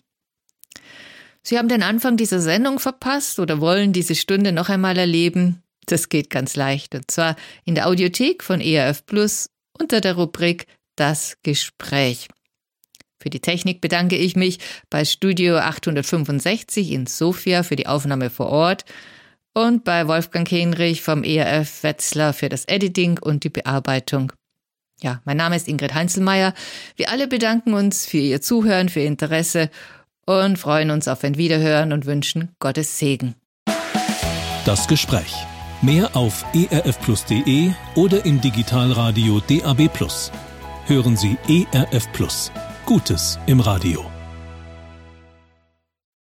[1.42, 5.62] Sie haben den Anfang dieser Sendung verpasst oder wollen diese Stunde noch einmal erleben?
[5.84, 6.94] Das geht ganz leicht.
[6.94, 10.66] Und zwar in der Audiothek von ERF Plus unter der Rubrik
[10.96, 12.28] Das Gespräch.
[13.20, 14.58] Für die Technik bedanke ich mich
[14.88, 18.86] bei Studio 865 in Sofia für die Aufnahme vor Ort
[19.56, 24.32] und bei Wolfgang Henrich vom ERF Wetzlar für das Editing und die Bearbeitung.
[25.00, 26.52] Ja, mein Name ist Ingrid Heinzelmeier.
[26.96, 29.70] Wir alle bedanken uns für Ihr Zuhören, für Ihr Interesse
[30.26, 33.34] und freuen uns auf ein Wiederhören und wünschen Gottes Segen.
[34.66, 35.34] Das Gespräch.
[35.80, 39.88] Mehr auf erfplus.de oder im Digitalradio DAB+.
[40.86, 42.52] Hören Sie ERF Plus.
[42.84, 44.15] Gutes im Radio.